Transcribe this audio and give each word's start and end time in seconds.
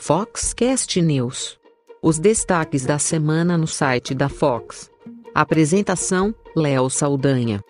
Foxcast 0.00 1.02
News. 1.02 1.58
Os 2.00 2.18
destaques 2.18 2.86
da 2.86 2.98
semana 2.98 3.58
no 3.58 3.66
site 3.66 4.14
da 4.14 4.28
Fox. 4.28 4.90
Apresentação: 5.34 6.34
Léo 6.56 6.88
Saldanha. 6.88 7.62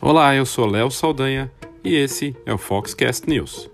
Olá, 0.00 0.34
eu 0.34 0.46
sou 0.46 0.66
Léo 0.66 0.90
Saldanha 0.90 1.50
e 1.82 1.94
esse 1.94 2.36
é 2.46 2.54
o 2.54 2.58
Foxcast 2.58 3.28
News. 3.28 3.73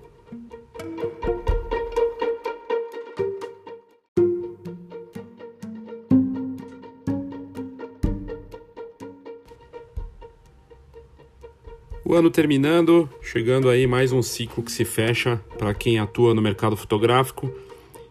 O 12.10 12.14
ano 12.16 12.28
terminando, 12.28 13.08
chegando 13.22 13.68
aí 13.68 13.86
mais 13.86 14.10
um 14.10 14.20
ciclo 14.20 14.64
que 14.64 14.72
se 14.72 14.84
fecha 14.84 15.40
para 15.56 15.72
quem 15.72 16.00
atua 16.00 16.34
no 16.34 16.42
mercado 16.42 16.76
fotográfico. 16.76 17.54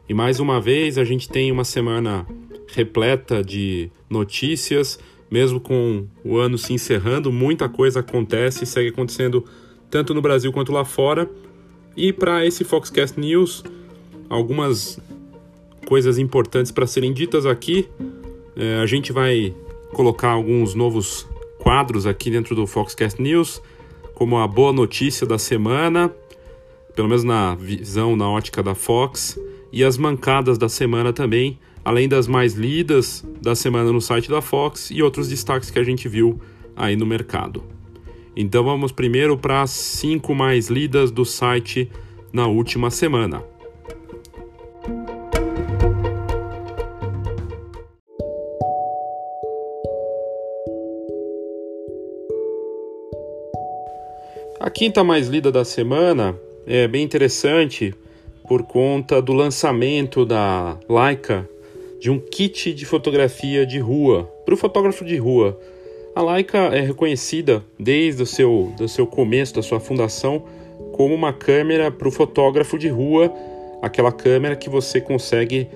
E 0.08 0.13
mais 0.13 0.39
uma 0.39 0.62
vez 0.62 0.98
a 0.98 1.03
gente 1.03 1.27
tem 1.27 1.52
uma 1.52 1.66
semana 1.66 2.25
repleta 2.67 3.44
de 3.44 3.91
notícias, 4.09 4.98
mesmo 5.30 5.59
com 5.59 6.08
o 6.23 6.38
ano 6.38 6.58
se 6.58 6.72
encerrando, 6.72 7.30
muita 7.30 7.67
coisa 7.67 7.99
acontece 7.99 8.63
e 8.63 8.67
segue 8.67 8.88
acontecendo 8.88 9.44
tanto 9.91 10.13
no 10.13 10.22
Brasil 10.22 10.53
quanto 10.53 10.72
lá 10.72 10.86
fora. 10.86 11.30
E 11.94 12.13
para 12.13 12.45
esse 12.45 12.63
Foxcast 12.63 13.20
News, 13.20 13.66
algumas 14.30 14.97
coisas 15.86 16.17
importantes 16.17 16.72
para 16.72 16.88
serem 16.88 17.11
ditas 17.11 17.45
aqui. 17.45 17.89
É, 18.55 18.77
a 18.77 18.86
gente 18.86 19.11
vai 19.11 19.53
colocar 19.91 20.30
alguns 20.30 20.73
novos 20.73 21.28
quadros 21.58 22.08
aqui 22.08 22.31
dentro 22.31 22.56
do 22.56 22.66
Foxcast 22.66 23.22
News 23.22 23.61
como 24.20 24.38
a 24.38 24.45
boa 24.45 24.73
notícia 24.73 25.25
da 25.25 25.38
semana, 25.38 26.14
pelo 26.94 27.08
menos 27.08 27.23
na 27.23 27.56
visão, 27.56 28.17
na 28.17 28.30
ótica 28.30 28.62
da 28.62 28.75
Fox, 28.75 29.39
e 29.72 29.81
as 29.81 29.98
mancadas 29.98 30.58
da 30.58 30.67
semana 30.67 31.14
também, 31.14 31.58
além 31.86 32.09
das 32.09 32.28
mais 32.28 32.53
lidas 32.53 33.25
da 33.42 33.56
semana 33.56 33.94
no 33.94 34.02
site 34.02 34.30
da 34.30 34.42
Fox 34.42 34.92
e 34.92 35.02
outros 35.02 35.30
destaques 35.30 35.72
que 35.72 35.80
a 35.80 35.86
gente 35.86 36.09
viu 36.09 36.38
aí 36.75 36.97
no 36.97 37.06
mercado. 37.06 37.64
Então 38.36 38.62
vamos 38.62 38.92
primeiro 38.92 39.38
para 39.38 39.62
as 39.62 39.72
cinco 39.72 40.36
mais 40.36 40.67
lidas 40.67 41.12
do 41.12 41.23
site 41.23 41.90
na 42.34 42.45
última 42.45 42.92
semana. 42.92 43.42
Quinta 54.80 55.03
mais 55.03 55.27
lida 55.27 55.52
da 55.52 55.66
semana 55.66 56.39
é 56.66 56.88
bem 56.88 57.03
interessante 57.03 57.94
por 58.47 58.63
conta 58.63 59.22
do 59.22 59.33
lançamento 59.33 60.25
da 60.25 60.77
Leica 60.88 61.45
de 61.99 62.09
um 62.09 62.17
kit 62.17 62.73
de 62.73 62.85
fotografia 62.85 63.66
de 63.66 63.77
rua 63.77 64.23
para 64.45 64.53
o 64.53 64.57
fotógrafo 64.57 65.03
de 65.03 65.17
rua. 65.17 65.59
A 66.16 66.23
Leica 66.23 66.57
é 66.73 66.80
reconhecida 66.80 67.61
desde 67.77 68.23
o 68.23 68.25
seu, 68.25 68.72
do 68.77 68.88
seu 68.88 69.05
começo, 69.05 69.53
da 69.53 69.61
sua 69.61 69.81
fundação, 69.81 70.45
como 70.94 71.13
uma 71.13 71.33
câmera 71.33 71.91
para 71.91 72.07
o 72.07 72.11
fotógrafo 72.11 72.80
de 72.80 72.88
rua, 72.88 73.33
aquela 73.81 74.13
câmera 74.13 74.55
que 74.55 74.69
você 74.69 75.02
consegue 75.02 75.67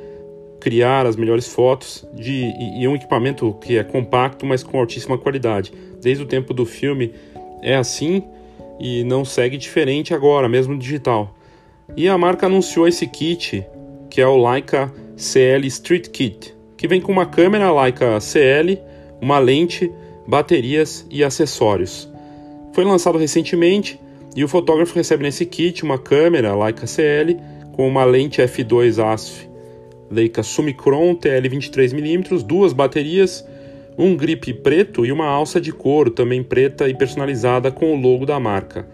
criar 0.62 1.06
as 1.06 1.18
melhores 1.18 1.50
fotos 1.50 2.08
de, 2.14 2.32
e, 2.32 2.84
e 2.84 2.88
um 2.88 2.96
equipamento 2.96 3.52
que 3.60 3.78
é 3.78 3.84
compacto, 3.84 4.46
mas 4.46 4.64
com 4.64 4.80
altíssima 4.80 5.18
qualidade. 5.18 5.74
Desde 6.02 6.24
o 6.24 6.26
tempo 6.26 6.54
do 6.54 6.66
filme 6.66 7.14
é 7.62 7.76
assim 7.76 8.24
e 8.80 9.04
não 9.04 9.24
segue 9.24 9.58
diferente 9.58 10.14
agora, 10.14 10.50
mesmo 10.50 10.78
digital. 10.78 11.34
E 11.96 12.08
a 12.08 12.18
marca 12.18 12.46
anunciou 12.46 12.88
esse 12.88 13.08
kit, 13.08 13.66
que 14.10 14.22
é 14.22 14.28
o 14.28 14.50
Leica 14.50 14.92
CL 15.16 15.66
Street 15.68 16.10
Kit, 16.10 16.56
que 16.76 16.88
vem 16.88 17.00
com 17.00 17.12
uma 17.12 17.26
câmera 17.26 17.72
Leica 17.72 18.20
CL, 18.20 18.80
uma 19.22 19.40
lente, 19.40 19.92
baterias 20.28 21.06
e 21.10 21.24
acessórios. 21.24 22.10
Foi 22.74 22.84
lançado 22.84 23.18
recentemente 23.18 24.00
e 24.36 24.44
o 24.44 24.48
fotógrafo 24.48 24.96
recebe 24.96 25.24
nesse 25.24 25.46
kit 25.46 25.84
uma 25.84 25.98
câmera 25.98 26.56
Leica 26.56 26.88
CL 26.88 27.38
com 27.74 27.88
uma 27.88 28.04
lente 28.04 28.42
f2 28.42 29.04
ASF 29.04 29.54
Leica 30.14 30.44
Summicron 30.44 31.16
TL 31.16 31.50
23mm, 31.50 32.44
duas 32.44 32.72
baterias 32.72 33.46
um 33.98 34.16
grip 34.16 34.54
preto 34.56 35.06
e 35.06 35.12
uma 35.12 35.26
alça 35.26 35.60
de 35.62 35.72
couro, 35.72 36.10
também 36.10 36.44
preta 36.44 36.88
e 36.88 36.94
personalizada 36.94 37.72
com 37.72 37.94
o 37.94 38.00
logo 38.00 38.26
da 38.26 38.40
marca. 38.40 38.88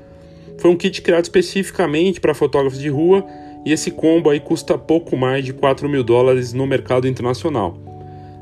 Foi 0.58 0.70
um 0.70 0.76
kit 0.76 1.02
criado 1.02 1.24
especificamente 1.24 2.20
para 2.20 2.34
fotógrafos 2.34 2.80
de 2.80 2.90
rua 2.90 3.26
e 3.66 3.72
esse 3.72 3.92
combo 3.92 4.30
aí 4.30 4.40
custa 4.40 4.78
pouco 4.78 5.16
mais 5.16 5.46
de 5.46 5.54
4 5.54 5.88
mil 5.88 6.04
dólares 6.04 6.54
no 6.54 6.68
mercado 6.68 7.08
internacional. 7.08 7.78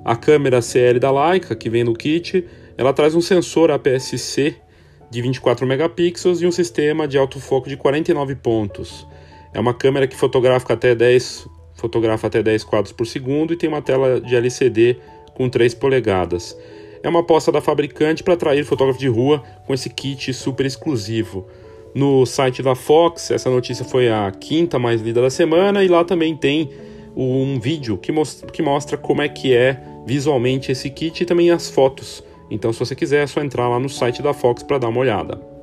A 0.04 0.16
câmera 0.16 0.62
CL 0.62 1.00
da 1.00 1.12
Leica, 1.12 1.56
que 1.56 1.70
vem 1.70 1.84
no 1.84 1.94
kit, 1.94 2.46
ela 2.78 2.94
traz 2.94 3.14
um 3.14 3.22
sensor 3.22 3.70
APS-C 3.72 4.56
de 5.10 5.22
24 5.22 5.66
megapixels 5.66 6.42
e 6.42 6.48
um 6.48 6.52
sistema 6.52 7.08
de 7.08 7.18
autofoco 7.18 7.70
de 7.70 7.78
49 7.78 8.36
pontos. 8.36 9.08
É 9.54 9.60
uma 9.60 9.74
câmera 9.74 10.08
que 10.08 10.16
fotografa 10.16 10.74
até 10.74 10.94
10, 10.94 11.48
fotografa 11.76 12.28
até 12.28 12.42
10 12.42 12.64
quadros 12.64 12.92
por 12.92 13.06
segundo 13.06 13.54
e 13.54 13.58
tem 13.58 13.70
uma 13.70 13.82
tela 13.82 14.20
de 14.20 14.36
LCD 14.36 14.98
com 15.38 15.48
3 15.48 15.76
polegadas. 15.76 16.58
É 17.04 17.08
uma 17.08 17.20
aposta 17.20 17.52
da 17.52 17.62
fabricante 17.62 18.24
para 18.24 18.34
atrair 18.34 18.66
fotógrafo 18.66 19.00
de 19.00 19.08
rua 19.08 19.44
com 19.68 19.74
esse 19.74 19.88
kit 19.88 20.34
super 20.34 20.66
exclusivo. 20.66 21.48
No 21.94 22.26
site 22.26 22.64
da 22.64 22.74
Fox, 22.74 23.30
essa 23.30 23.50
notícia 23.50 23.86
foi 23.86 24.10
a 24.10 24.32
quinta 24.32 24.80
mais 24.80 25.00
lida 25.00 25.22
da 25.22 25.30
semana 25.30 25.84
e 25.84 25.88
lá 25.88 26.04
também 26.04 26.36
tem 26.36 26.72
um 27.16 27.60
vídeo 27.60 27.98
que, 27.98 28.12
que 28.52 28.62
mostra 28.64 28.98
como 28.98 29.22
é 29.22 29.30
que 29.30 29.54
é 29.54 29.80
visualmente 30.06 30.72
esse 30.72 30.90
kit 30.90 31.22
e 31.22 31.26
também 31.26 31.52
as 31.52 31.70
fotos. 31.70 32.24
Então, 32.50 32.74
se 32.74 32.80
você 32.80 32.96
quiser, 32.96 33.24
é 33.24 33.28
só 33.28 33.42
entrar 33.42 33.70
lá 33.70 33.80
no 33.80 33.90
site 33.90 34.22
da 34.22 34.34
Fox 34.34 34.64
para 34.64 34.80
dar 34.80 34.90
uma 34.90 35.00
olhada. 35.00 35.57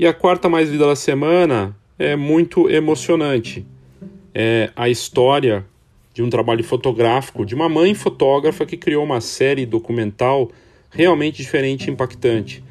E 0.00 0.06
a 0.06 0.14
quarta 0.14 0.48
mais 0.48 0.70
lida 0.70 0.86
da 0.86 0.96
semana 0.96 1.76
é 1.98 2.16
muito 2.16 2.70
emocionante. 2.70 3.66
É 4.34 4.70
a 4.74 4.88
história 4.88 5.66
de 6.14 6.22
um 6.22 6.30
trabalho 6.30 6.64
fotográfico 6.64 7.44
de 7.44 7.54
uma 7.54 7.68
mãe 7.68 7.92
fotógrafa 7.92 8.64
que 8.64 8.78
criou 8.78 9.04
uma 9.04 9.20
série 9.20 9.66
documental 9.66 10.50
realmente 10.88 11.36
diferente 11.36 11.86
e 11.86 11.90
impactante. 11.90 12.64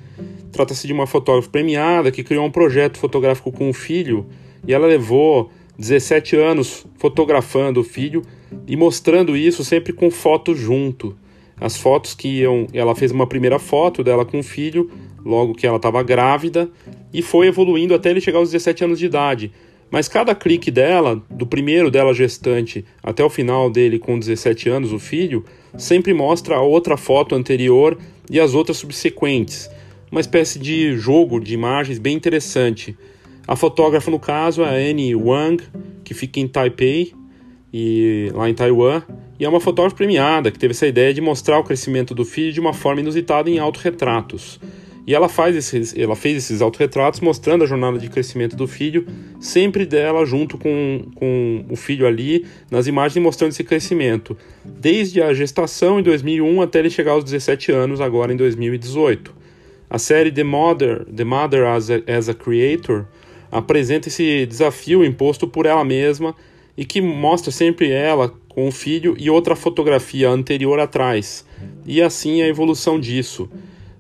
Trata-se 0.52 0.88
de 0.88 0.92
uma 0.92 1.06
fotógrafa 1.06 1.48
premiada 1.52 2.10
que 2.10 2.24
criou 2.24 2.48
um 2.48 2.52
projeto 2.52 2.98
fotográfico 2.98 3.52
com 3.52 3.70
o 3.70 3.74
filho 3.74 4.26
e 4.68 4.74
ela 4.74 4.88
levou 4.88 5.52
17 5.78 6.36
anos 6.36 6.84
fotografando 6.98 7.82
o 7.82 7.84
filho 7.84 8.24
e 8.66 8.76
mostrando 8.76 9.38
isso 9.38 9.64
sempre 9.64 9.94
com 9.94 10.10
fotos 10.10 10.58
junto. 10.58 11.16
As 11.60 11.78
fotos 11.78 12.14
que 12.14 12.40
iam. 12.40 12.68
Ela 12.74 12.96
fez 12.96 13.12
uma 13.12 13.28
primeira 13.28 13.60
foto 13.60 14.04
dela 14.04 14.26
com 14.26 14.40
o 14.40 14.44
filho, 14.44 14.90
logo 15.26 15.54
que 15.54 15.68
ela 15.68 15.78
estava 15.78 16.02
grávida, 16.04 16.70
e 17.14 17.22
foi 17.22 17.48
evoluindo 17.48 17.94
até 17.94 18.10
ele 18.10 18.22
chegar 18.22 18.40
aos 18.40 18.52
17 18.52 18.84
anos 18.84 19.00
de 19.00 19.06
idade. 19.06 19.52
Mas 19.92 20.08
cada 20.08 20.36
clique 20.36 20.70
dela, 20.70 21.22
do 21.30 21.48
primeiro 21.48 21.90
dela 21.90 22.14
gestante 22.14 22.86
até 23.02 23.24
o 23.24 23.30
final 23.30 23.70
dele 23.70 23.98
com 23.98 24.20
17 24.20 24.70
anos, 24.70 24.94
o 24.94 25.00
filho, 25.00 25.44
sempre 25.78 26.14
mostra 26.14 26.56
a 26.56 26.62
outra 26.62 26.96
foto 26.96 27.34
anterior 27.34 27.98
e 28.30 28.40
as 28.40 28.54
outras 28.54 28.78
subsequentes. 28.78 29.70
Uma 30.12 30.22
espécie 30.22 30.60
de 30.60 30.96
jogo 30.96 31.40
de 31.40 31.54
imagens 31.54 31.98
bem 31.98 32.16
interessante. 32.16 32.96
A 33.48 33.56
fotógrafa, 33.56 34.12
no 34.12 34.20
caso, 34.20 34.64
é 34.64 34.70
a 34.70 34.92
Annie 34.92 35.16
Wang, 35.16 35.64
que 36.04 36.14
fica 36.14 36.40
em 36.40 36.48
Taipei, 36.48 37.14
e 37.74 38.32
lá 38.34 38.50
em 38.50 38.54
Taiwan, 38.54 39.04
e 39.40 39.46
é 39.46 39.50
uma 39.50 39.62
fotógrafa 39.62 39.96
premiada 39.96 40.52
que 40.52 40.60
teve 40.60 40.74
essa 40.74 40.86
ideia 40.86 41.14
de 41.14 41.22
mostrar 41.22 41.58
o 41.58 41.64
crescimento 41.64 42.14
do 42.14 42.26
filho 42.26 42.52
de 42.52 42.60
uma 42.60 42.74
forma 42.74 43.00
inusitada 43.00 43.50
em 43.50 43.58
autorretratos. 43.58 44.60
E 45.08 45.16
ela, 45.16 45.30
faz 45.30 45.56
esses, 45.56 45.98
ela 45.98 46.16
fez 46.16 46.38
esses 46.38 46.62
autorretratos 46.62 47.20
mostrando 47.22 47.64
a 47.64 47.68
jornada 47.68 47.98
de 47.98 48.10
crescimento 48.10 48.56
do 48.56 48.68
filho, 48.68 49.08
sempre 49.40 49.86
dela 49.86 50.24
junto 50.26 50.58
com, 50.58 51.06
com 51.16 51.66
o 51.70 51.76
filho 51.76 52.06
ali, 52.06 52.46
nas 52.70 52.86
imagens 52.86 53.24
mostrando 53.24 53.52
esse 53.52 53.64
crescimento, 53.64 54.38
desde 54.64 55.22
a 55.22 55.34
gestação 55.34 56.00
em 56.00 56.04
2001 56.04 56.62
até 56.62 56.80
ele 56.80 56.90
chegar 56.90 57.14
aos 57.14 57.24
17 57.24 57.72
anos, 57.72 58.02
agora 58.02 58.34
em 58.34 58.38
2018. 58.38 59.34
A 59.90 59.98
série 59.98 60.32
The 60.32 60.44
Mother, 60.44 61.06
The 61.06 61.24
Mother 61.24 61.66
as 61.66 61.90
a, 61.90 61.96
as 62.06 62.30
a 62.30 62.34
Creator 62.34 63.06
apresenta 63.52 64.10
esse 64.10 64.46
desafio 64.46 65.04
imposto 65.04 65.48
por 65.48 65.66
ela 65.66 65.84
mesma 65.84 66.36
e 66.78 66.86
que 66.86 67.02
mostra 67.02 67.52
sempre 67.52 67.90
ela 67.90 68.32
com 68.50 68.68
o 68.68 68.72
filho 68.72 69.16
e 69.18 69.30
outra 69.30 69.56
fotografia 69.56 70.30
anterior 70.30 70.80
atrás, 70.80 71.46
e 71.86 72.02
assim 72.02 72.42
a 72.42 72.48
evolução 72.48 73.00
disso. 73.00 73.50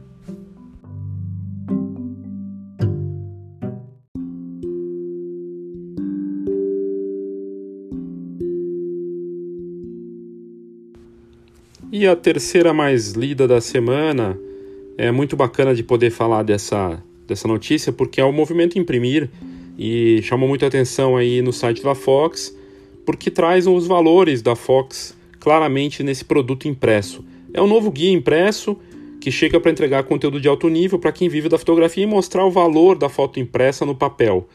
E 11.92 12.08
a 12.08 12.16
terceira 12.16 12.74
mais 12.74 13.12
lida 13.12 13.48
da 13.48 13.60
semana 13.60 14.40
é 14.98 15.12
muito 15.12 15.36
bacana 15.36 15.76
de 15.76 15.84
poder 15.84 16.12
falar 16.12 16.44
dessa, 16.44 17.04
dessa 17.28 17.48
notícia 17.48 17.92
porque 17.92 18.22
é 18.22 18.24
o 18.24 18.32
movimento 18.32 18.78
Imprimir 18.78 19.30
e 19.78 20.22
chamou 20.22 20.48
muita 20.48 20.68
atenção 20.68 21.18
aí 21.18 21.42
no 21.42 21.52
site 21.52 21.84
da 21.84 21.96
Fox 21.96 22.56
porque 23.06 23.32
traz 23.32 23.66
os 23.66 23.88
valores 23.88 24.42
da 24.42 24.56
Fox 24.56 25.18
claramente 25.40 26.04
nesse 26.04 26.26
produto 26.26 26.68
impresso. 26.68 27.24
É 27.54 27.62
um 27.62 27.68
novo 27.68 27.90
guia 27.92 28.12
impresso 28.12 28.78
que 29.20 29.32
chega 29.32 29.60
para 29.60 29.72
entregar 29.72 30.04
conteúdo 30.04 30.40
de 30.40 30.48
alto 30.48 30.70
nível 30.70 30.98
para 30.98 31.12
quem 31.12 31.28
vive 31.28 31.50
da 31.50 31.58
fotografia 31.58 32.04
e 32.04 32.08
mostrar 32.08 32.46
o 32.46 32.52
valor 32.52 32.98
da 32.98 33.10
foto 33.10 33.40
impressa 33.40 33.86
no 33.86 33.96
papel. 33.96 34.48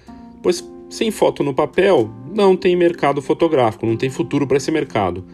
Pois 0.43 0.65
sem 0.89 1.11
foto 1.11 1.43
no 1.43 1.53
papel 1.53 2.11
não 2.35 2.57
tem 2.57 2.77
mercado 2.77 3.21
fotográfico, 3.21 3.87
não 3.87 3.97
tem 3.97 4.11
futuro 4.11 4.47
para 4.47 4.57
esse 4.57 4.71
mercado. 4.71 5.25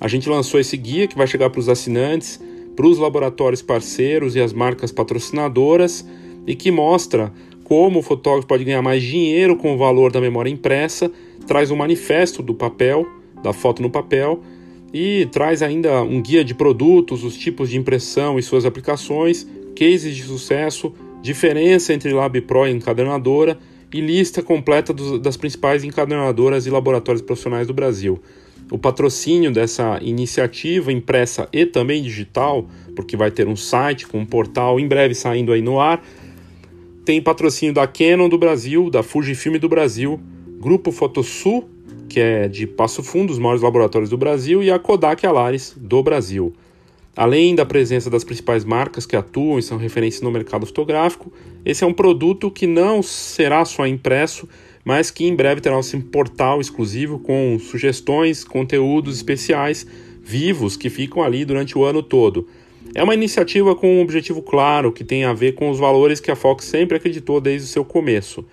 A 0.00 0.08
gente 0.08 0.28
lançou 0.28 0.58
esse 0.58 0.76
guia 0.76 1.06
que 1.06 1.16
vai 1.16 1.26
chegar 1.26 1.50
para 1.50 1.60
os 1.60 1.68
assinantes, 1.68 2.40
para 2.74 2.86
os 2.86 2.98
laboratórios 2.98 3.62
parceiros 3.62 4.34
e 4.34 4.40
as 4.40 4.52
marcas 4.52 4.90
patrocinadoras 4.90 6.06
e 6.46 6.54
que 6.54 6.70
mostra 6.70 7.32
como 7.62 8.00
o 8.00 8.02
fotógrafo 8.02 8.46
pode 8.46 8.64
ganhar 8.64 8.82
mais 8.82 9.02
dinheiro 9.02 9.56
com 9.56 9.72
o 9.72 9.78
valor 9.78 10.12
da 10.12 10.20
memória 10.20 10.50
impressa, 10.50 11.10
traz 11.46 11.70
um 11.70 11.76
manifesto 11.76 12.42
do 12.42 12.54
papel, 12.54 13.06
da 13.42 13.52
foto 13.52 13.80
no 13.80 13.88
papel 13.88 14.42
e 14.94 15.26
traz 15.26 15.60
ainda 15.60 16.02
um 16.02 16.22
guia 16.22 16.44
de 16.44 16.54
produtos, 16.54 17.24
os 17.24 17.36
tipos 17.36 17.68
de 17.68 17.76
impressão 17.76 18.38
e 18.38 18.42
suas 18.42 18.64
aplicações, 18.64 19.44
cases 19.74 20.14
de 20.14 20.22
sucesso, 20.22 20.94
diferença 21.20 21.92
entre 21.92 22.12
Lab 22.12 22.40
Pro 22.42 22.68
e 22.68 22.70
encadernadora 22.70 23.58
e 23.92 24.00
lista 24.00 24.40
completa 24.40 24.92
dos, 24.92 25.20
das 25.20 25.36
principais 25.36 25.82
encadernadoras 25.82 26.64
e 26.64 26.70
laboratórios 26.70 27.22
profissionais 27.22 27.66
do 27.66 27.74
Brasil 27.74 28.20
o 28.70 28.78
patrocínio 28.78 29.52
dessa 29.52 29.98
iniciativa 30.02 30.92
impressa 30.92 31.48
e 31.52 31.66
também 31.66 32.02
digital, 32.02 32.66
porque 32.96 33.16
vai 33.16 33.30
ter 33.30 33.46
um 33.46 33.56
site 33.56 34.06
com 34.06 34.18
um 34.18 34.26
portal 34.26 34.80
em 34.80 34.88
breve 34.88 35.14
saindo 35.14 35.52
aí 35.52 35.60
no 35.60 35.78
ar. 35.78 36.02
Tem 37.04 37.20
patrocínio 37.20 37.74
da 37.74 37.86
Canon 37.86 38.28
do 38.28 38.38
Brasil, 38.38 38.88
da 38.88 39.02
Fujifilm 39.02 39.58
do 39.58 39.68
Brasil, 39.68 40.18
Grupo 40.58 40.90
Fotosul, 40.90 41.68
que 42.14 42.20
é 42.20 42.46
de 42.46 42.64
Passo 42.64 43.02
Fundo, 43.02 43.32
os 43.32 43.40
maiores 43.40 43.60
laboratórios 43.60 44.08
do 44.08 44.16
Brasil, 44.16 44.62
e 44.62 44.70
a 44.70 44.78
Kodak 44.78 45.26
Alaris 45.26 45.74
do 45.76 46.00
Brasil. 46.00 46.54
Além 47.16 47.56
da 47.56 47.66
presença 47.66 48.08
das 48.08 48.22
principais 48.22 48.64
marcas 48.64 49.04
que 49.04 49.16
atuam 49.16 49.58
e 49.58 49.62
são 49.64 49.76
referências 49.76 50.22
no 50.22 50.30
mercado 50.30 50.64
fotográfico, 50.64 51.32
esse 51.64 51.82
é 51.82 51.86
um 51.86 51.92
produto 51.92 52.52
que 52.52 52.68
não 52.68 53.02
será 53.02 53.64
só 53.64 53.84
impresso, 53.84 54.48
mas 54.84 55.10
que 55.10 55.24
em 55.24 55.34
breve 55.34 55.60
terá 55.60 55.76
um 55.76 56.00
portal 56.02 56.60
exclusivo 56.60 57.18
com 57.18 57.58
sugestões, 57.58 58.44
conteúdos 58.44 59.16
especiais 59.16 59.84
vivos 60.22 60.76
que 60.76 60.88
ficam 60.88 61.20
ali 61.20 61.44
durante 61.44 61.76
o 61.76 61.82
ano 61.82 62.00
todo. 62.00 62.46
É 62.94 63.02
uma 63.02 63.14
iniciativa 63.14 63.74
com 63.74 63.98
um 63.98 64.02
objetivo 64.02 64.40
claro 64.40 64.92
que 64.92 65.02
tem 65.02 65.24
a 65.24 65.32
ver 65.32 65.56
com 65.56 65.68
os 65.68 65.80
valores 65.80 66.20
que 66.20 66.30
a 66.30 66.36
Fox 66.36 66.64
sempre 66.64 66.96
acreditou 66.96 67.40
desde 67.40 67.66
o 67.66 67.72
seu 67.72 67.84
começo. 67.84 68.44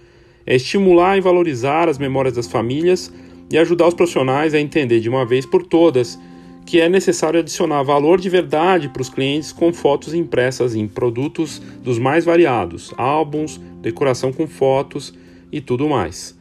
É 0.47 0.55
estimular 0.55 1.15
e 1.15 1.21
valorizar 1.21 1.87
as 1.87 1.99
memórias 1.99 2.33
das 2.33 2.47
famílias 2.47 3.13
e 3.51 3.57
ajudar 3.57 3.87
os 3.87 3.93
profissionais 3.93 4.53
a 4.53 4.59
entender 4.59 4.99
de 4.99 5.09
uma 5.09 5.25
vez 5.25 5.45
por 5.45 5.63
todas 5.63 6.19
que 6.65 6.79
é 6.79 6.87
necessário 6.87 7.39
adicionar 7.39 7.83
valor 7.83 8.19
de 8.19 8.29
verdade 8.29 8.89
para 8.89 9.01
os 9.01 9.09
clientes 9.09 9.51
com 9.51 9.73
fotos 9.73 10.13
impressas 10.13 10.75
em 10.75 10.87
produtos 10.87 11.61
dos 11.83 11.99
mais 11.99 12.23
variados, 12.23 12.93
álbuns, 12.97 13.59
decoração 13.81 14.31
com 14.31 14.47
fotos 14.47 15.13
e 15.51 15.59
tudo 15.59 15.89
mais. 15.89 16.39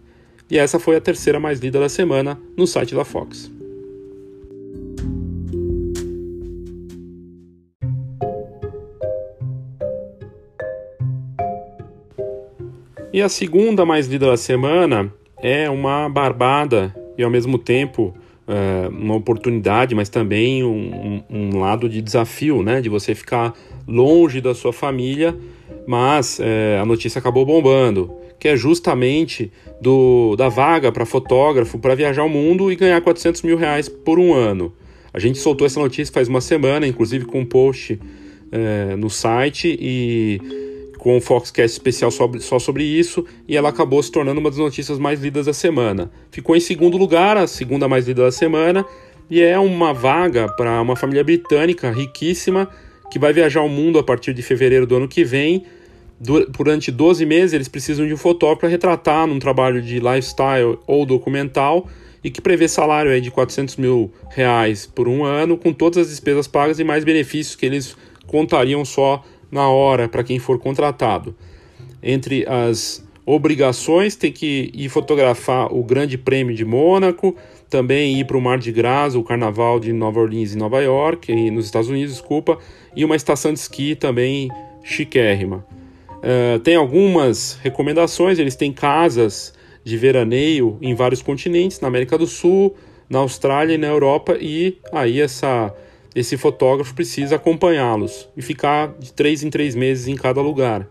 E 0.51 0.59
essa 0.59 0.79
foi 0.79 0.97
a 0.97 1.01
terceira 1.01 1.41
mais 1.41 1.61
lida 1.61 1.81
da 1.81 1.89
semana 1.89 2.39
no 2.57 2.67
site 2.67 2.95
da 2.95 3.05
Fox. 3.05 3.51
E 13.13 13.23
a 13.23 13.29
segunda 13.31 13.87
mais 13.87 14.07
lida 14.07 14.27
da 14.27 14.37
semana 14.37 15.13
é 15.43 15.71
uma 15.71 16.09
barbada 16.09 16.95
e 17.17 17.23
ao 17.23 17.31
mesmo 17.31 17.59
tempo 17.59 18.15
é, 18.47 18.89
uma 18.89 19.15
oportunidade, 19.15 19.95
mas 19.95 20.09
também 20.09 20.63
um, 20.63 21.23
um, 21.31 21.59
lado 21.59 21.89
de 21.89 22.03
desafio, 22.03 22.63
né? 22.63 22.81
De 22.81 22.89
você 22.89 23.15
ficar 23.15 23.55
longe 23.87 24.41
da 24.41 24.55
sua 24.55 24.73
família, 24.73 25.37
mas 25.87 26.41
é, 26.41 26.79
a 26.81 26.85
notícia 26.85 27.19
acabou 27.19 27.44
bombando, 27.44 28.12
que 28.38 28.49
é 28.49 28.56
justamente 28.56 29.50
do, 29.81 30.35
da 30.37 30.49
vaga 30.49 30.91
para 30.91 31.06
fotógrafo 31.06 31.79
para 31.79 31.94
viajar 31.94 32.25
o 32.25 32.29
mundo 32.29 32.71
e 32.71 32.77
ganhar 32.77 33.00
400 33.00 33.43
mil 33.43 33.56
reais 33.56 33.88
por 33.88 34.19
um 34.19 34.35
ano. 34.35 34.73
A 35.12 35.19
gente 35.19 35.38
soltou 35.38 35.67
essa 35.67 35.81
notícia 35.81 36.12
faz 36.12 36.29
uma 36.29 36.40
semana, 36.40 36.87
inclusive 36.87 37.25
com 37.25 37.40
um 37.40 37.47
post 37.47 37.99
é, 38.52 38.97
no 38.97 39.09
site 39.09 39.76
e 39.81 40.40
com 40.99 41.16
um 41.16 41.21
Foxcast 41.21 41.76
especial 41.76 42.11
sobre, 42.11 42.40
só 42.40 42.59
sobre 42.59 42.83
isso, 42.83 43.25
e 43.47 43.57
ela 43.57 43.69
acabou 43.69 44.02
se 44.02 44.11
tornando 44.11 44.40
uma 44.40 44.50
das 44.50 44.59
notícias 44.59 44.99
mais 44.99 45.21
lidas 45.23 45.47
da 45.47 45.52
semana. 45.52 46.11
Ficou 46.33 46.57
em 46.57 46.61
segundo 46.61 46.97
lugar, 46.97 47.37
a 47.37 47.47
segunda 47.47 47.87
mais 47.87 48.09
lida 48.09 48.25
da 48.25 48.33
semana, 48.33 48.85
e 49.31 49.40
é 49.40 49.59
uma 49.59 49.93
vaga 49.93 50.49
para 50.49 50.81
uma 50.81 50.97
família 50.97 51.23
britânica 51.23 51.90
riquíssima 51.90 52.69
que 53.11 53.19
vai 53.19 53.33
viajar 53.33 53.61
ao 53.61 53.69
mundo 53.69 53.99
a 53.99 54.03
partir 54.03 54.35
de 54.35 54.43
fevereiro 54.43 54.87
do 54.87 54.97
ano 54.97 55.09
que 55.09 55.25
vem. 55.25 55.65
Durante 56.19 56.91
12 56.91 57.27
meses, 57.27 57.53
eles 57.53 57.69
precisam 57.69 58.07
de 58.07 58.15
um 58.15 58.17
fotógrafo 58.17 58.61
para 58.61 58.69
retratar 58.69 59.27
num 59.27 59.39
trabalho 59.39 59.83
de 59.83 60.01
lifestyle 60.01 60.79
ou 60.87 61.05
documental 61.05 61.89
e 62.25 62.31
que 62.31 62.41
prevê 62.41 62.67
salário 62.67 63.11
aí 63.11 63.21
de 63.21 63.31
400 63.31 63.77
mil 63.77 64.11
reais 64.31 64.87
por 64.87 65.09
um 65.09 65.25
ano, 65.25 65.57
com 65.57 65.73
todas 65.73 65.99
as 65.99 66.09
despesas 66.09 66.47
pagas 66.47 66.79
e 66.79 66.85
mais 66.85 67.05
benefícios 67.05 67.55
que 67.55 67.67
eles 67.67 67.97
contariam 68.27 68.85
só 68.85 69.23
na 69.51 69.69
hora 69.69 70.09
para 70.09 70.25
quem 70.25 70.39
for 70.39 70.59
contratado. 70.59 71.35
Entre 72.03 72.45
as 72.49 73.05
obrigações, 73.25 74.17
tem 74.17 74.33
que 74.33 74.71
ir 74.75 74.89
fotografar 74.89 75.73
o 75.73 75.83
Grande 75.83 76.17
Prêmio 76.17 76.55
de 76.55 76.65
Mônaco, 76.65 77.37
também 77.68 78.18
ir 78.18 78.25
para 78.25 78.37
o 78.37 78.40
Mar 78.40 78.58
de 78.58 78.70
Gras, 78.73 79.14
o 79.14 79.23
Carnaval 79.23 79.80
de 79.80 79.92
Nova 79.92 80.20
Orleans 80.20 80.54
em 80.54 80.58
Nova 80.58 80.80
York, 80.80 81.32
e 81.32 81.50
nos 81.50 81.64
Estados 81.64 81.88
Unidos, 81.88 82.14
desculpa, 82.14 82.58
e 82.94 83.04
uma 83.04 83.16
estação 83.16 83.52
de 83.52 83.58
esqui 83.58 83.94
também 83.94 84.50
chiquérrima. 84.82 85.66
Uh, 86.18 86.58
tem 86.61 86.76
algumas 86.76 87.58
recomendações, 87.62 88.38
eles 88.38 88.56
têm 88.56 88.73
casas 88.73 89.52
de 89.85 89.96
veraneio 89.96 90.78
em 90.80 90.94
vários 90.94 91.23
continentes, 91.23 91.80
na 91.80 91.88
América 91.88 92.16
do 92.16 92.26
Sul, 92.26 92.75
na 93.08 93.20
Austrália 93.20 93.75
e 93.75 93.78
na 93.78 93.87
Europa, 93.87 94.37
e 94.40 94.78
aí 94.92 95.20
essa 95.20 95.73
esse 96.14 96.38
fotógrafo 96.38 96.94
precisa 96.94 97.37
acompanhá-los 97.37 98.26
e 98.35 98.40
ficar 98.40 98.94
de 98.99 99.12
três 99.12 99.44
em 99.44 99.50
três 99.50 99.75
meses 99.75 100.08
em 100.08 100.16
cada 100.16 100.40
lugar. 100.40 100.88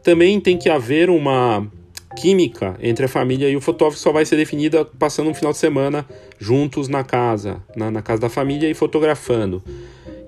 Também 0.00 0.40
tem 0.40 0.56
que 0.56 0.70
haver 0.70 1.10
uma 1.10 1.68
química 2.16 2.76
entre 2.82 3.04
a 3.04 3.08
família 3.08 3.48
e 3.48 3.56
o 3.56 3.60
fotógrafo 3.60 3.98
só 3.98 4.12
vai 4.12 4.24
ser 4.24 4.36
definida 4.36 4.84
passando 4.84 5.30
um 5.30 5.34
final 5.34 5.52
de 5.52 5.58
semana 5.58 6.06
juntos 6.38 6.88
na 6.88 7.04
casa, 7.04 7.62
na, 7.76 7.90
na, 7.90 8.02
casa 8.02 8.22
da 8.22 8.28
família 8.28 8.68
e 8.68 8.74
fotografando. 8.74 9.62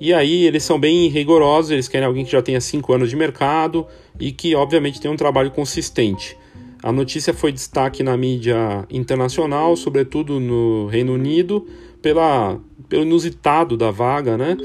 E 0.00 0.12
aí 0.12 0.44
eles 0.44 0.64
são 0.64 0.78
bem 0.78 1.08
rigorosos, 1.08 1.70
eles 1.70 1.88
querem 1.88 2.06
alguém 2.06 2.24
que 2.24 2.32
já 2.32 2.42
tenha 2.42 2.60
cinco 2.60 2.92
anos 2.92 3.10
de 3.10 3.16
mercado 3.16 3.86
e 4.18 4.32
que 4.32 4.54
obviamente 4.54 5.00
tenha 5.00 5.12
um 5.12 5.16
trabalho 5.16 5.50
consistente. 5.50 6.36
A 6.82 6.90
notícia 6.90 7.32
foi 7.32 7.52
destaque 7.52 8.02
na 8.02 8.16
mídia 8.16 8.84
internacional, 8.90 9.76
sobretudo 9.76 10.40
no 10.40 10.86
Reino 10.88 11.14
Unido, 11.14 11.66
pela 12.00 12.58
pelo 12.88 13.04
inusitado 13.04 13.76
da 13.76 13.90
vaga, 13.90 14.36
né? 14.36 14.56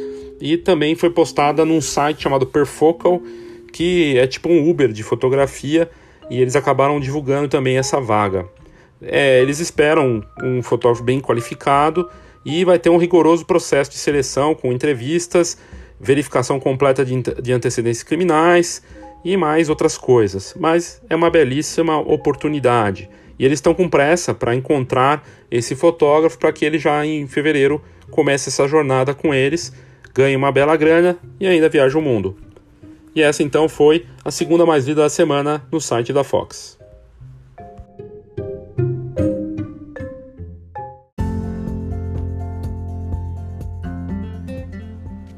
E 0.41 0.57
também 0.57 0.95
foi 0.95 1.09
postada 1.09 1.63
num 1.63 1.79
site 1.79 2.23
chamado 2.23 2.45
Perfocal, 2.45 3.21
que 3.71 4.17
é 4.17 4.27
tipo 4.27 4.49
um 4.49 4.69
Uber 4.69 4.91
de 4.91 5.01
fotografia, 5.01 5.89
e 6.29 6.41
eles 6.41 6.55
acabaram 6.55 6.99
divulgando 6.99 7.47
também 7.47 7.77
essa 7.77 7.99
vaga. 7.99 8.45
É, 9.01 9.41
eles 9.41 9.59
esperam 9.59 10.23
um 10.41 10.61
fotógrafo 10.61 11.03
bem 11.03 11.19
qualificado 11.19 12.09
e 12.45 12.63
vai 12.65 12.79
ter 12.79 12.89
um 12.89 12.97
rigoroso 12.97 13.45
processo 13.45 13.91
de 13.91 13.97
seleção 13.97 14.55
com 14.55 14.71
entrevistas, 14.71 15.57
verificação 15.99 16.59
completa 16.59 17.03
de, 17.05 17.21
de 17.41 17.51
antecedentes 17.51 18.03
criminais 18.03 18.81
e 19.23 19.35
mais 19.35 19.69
outras 19.69 19.97
coisas. 19.97 20.55
Mas 20.59 21.01
é 21.09 21.15
uma 21.15 21.29
belíssima 21.29 21.99
oportunidade. 21.99 23.09
E 23.37 23.45
eles 23.45 23.57
estão 23.57 23.73
com 23.73 23.87
pressa 23.87 24.33
para 24.33 24.55
encontrar 24.55 25.27
esse 25.51 25.75
fotógrafo 25.75 26.39
para 26.39 26.51
que 26.51 26.65
ele 26.65 26.79
já 26.79 27.05
em 27.05 27.27
fevereiro 27.27 27.81
comece 28.09 28.49
essa 28.49 28.67
jornada 28.67 29.13
com 29.13 29.33
eles, 29.33 29.71
ganhe 30.13 30.35
uma 30.35 30.51
bela 30.51 30.75
grana 30.75 31.17
e 31.39 31.45
ainda 31.45 31.69
viaje 31.69 31.95
o 31.97 32.01
mundo. 32.01 32.35
E 33.17 33.21
essa 33.23 33.41
então 33.41 33.67
foi 33.67 34.05
a 34.23 34.29
segunda 34.29 34.63
mais 34.63 34.85
lida 34.85 35.01
da 35.01 35.09
semana 35.09 35.67
no 35.71 35.81
site 35.81 36.13
da 36.13 36.23
Fox. 36.23 36.77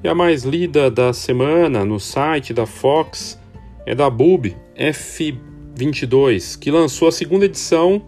E 0.04 0.08
a 0.10 0.14
mais 0.14 0.44
lida 0.44 0.92
da 0.92 1.14
semana 1.14 1.86
no 1.86 2.02
site 2.02 2.54
da 2.54 2.66
Fox 2.66 3.40
é 3.86 3.96
da 3.96 4.10
Bub 4.10 4.54
F22, 4.78 6.60
que 6.60 6.70
lançou 6.70 7.08
a 7.08 7.14
segunda 7.14 7.46
edição 7.46 8.02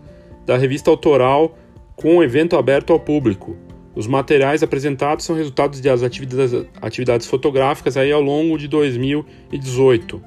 da 0.46 0.58
revista 0.58 0.90
autoral 0.92 1.58
com 1.96 2.18
um 2.18 2.24
evento 2.24 2.58
aberto 2.58 2.92
ao 2.92 3.00
público. 3.00 3.56
Os 3.95 4.07
materiais 4.07 4.63
apresentados 4.63 5.25
são 5.25 5.36
resultados 5.36 5.81
das 5.81 6.01
atividades, 6.03 6.65
atividades 6.81 7.27
fotográficas 7.27 7.98
aí 7.98 8.12
ao 8.12 8.21
longo 8.21 8.57
de 8.57 8.67
2018. 8.67 10.21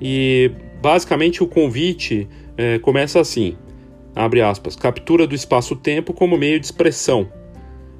E 0.00 0.50
basicamente 0.82 1.42
o 1.42 1.46
convite 1.46 2.28
é, 2.56 2.78
começa 2.78 3.20
assim: 3.20 3.56
abre 4.14 4.42
aspas, 4.42 4.76
captura 4.76 5.26
do 5.26 5.34
espaço-tempo 5.34 6.12
como 6.12 6.36
meio 6.36 6.60
de 6.60 6.66
expressão 6.66 7.28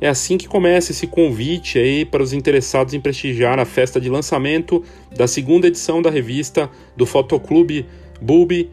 é 0.01 0.09
assim 0.09 0.37
que 0.37 0.47
começa 0.47 0.93
esse 0.93 1.07
convite 1.07 1.79
aí 1.79 2.05
para 2.05 2.23
os 2.23 2.33
interessados 2.33 2.93
em 2.93 3.01
prestigiar 3.01 3.59
a 3.59 3.65
festa 3.65 4.01
de 4.01 4.11
lançamento 4.11 4.83
da 5.17 5.27
segunda 5.27 5.69
edição 5.69 6.03
da 6.03 6.11
revista 6.11 6.71
do 6.97 7.07
Fotoclube 7.07 7.87
Bulb 8.21 8.71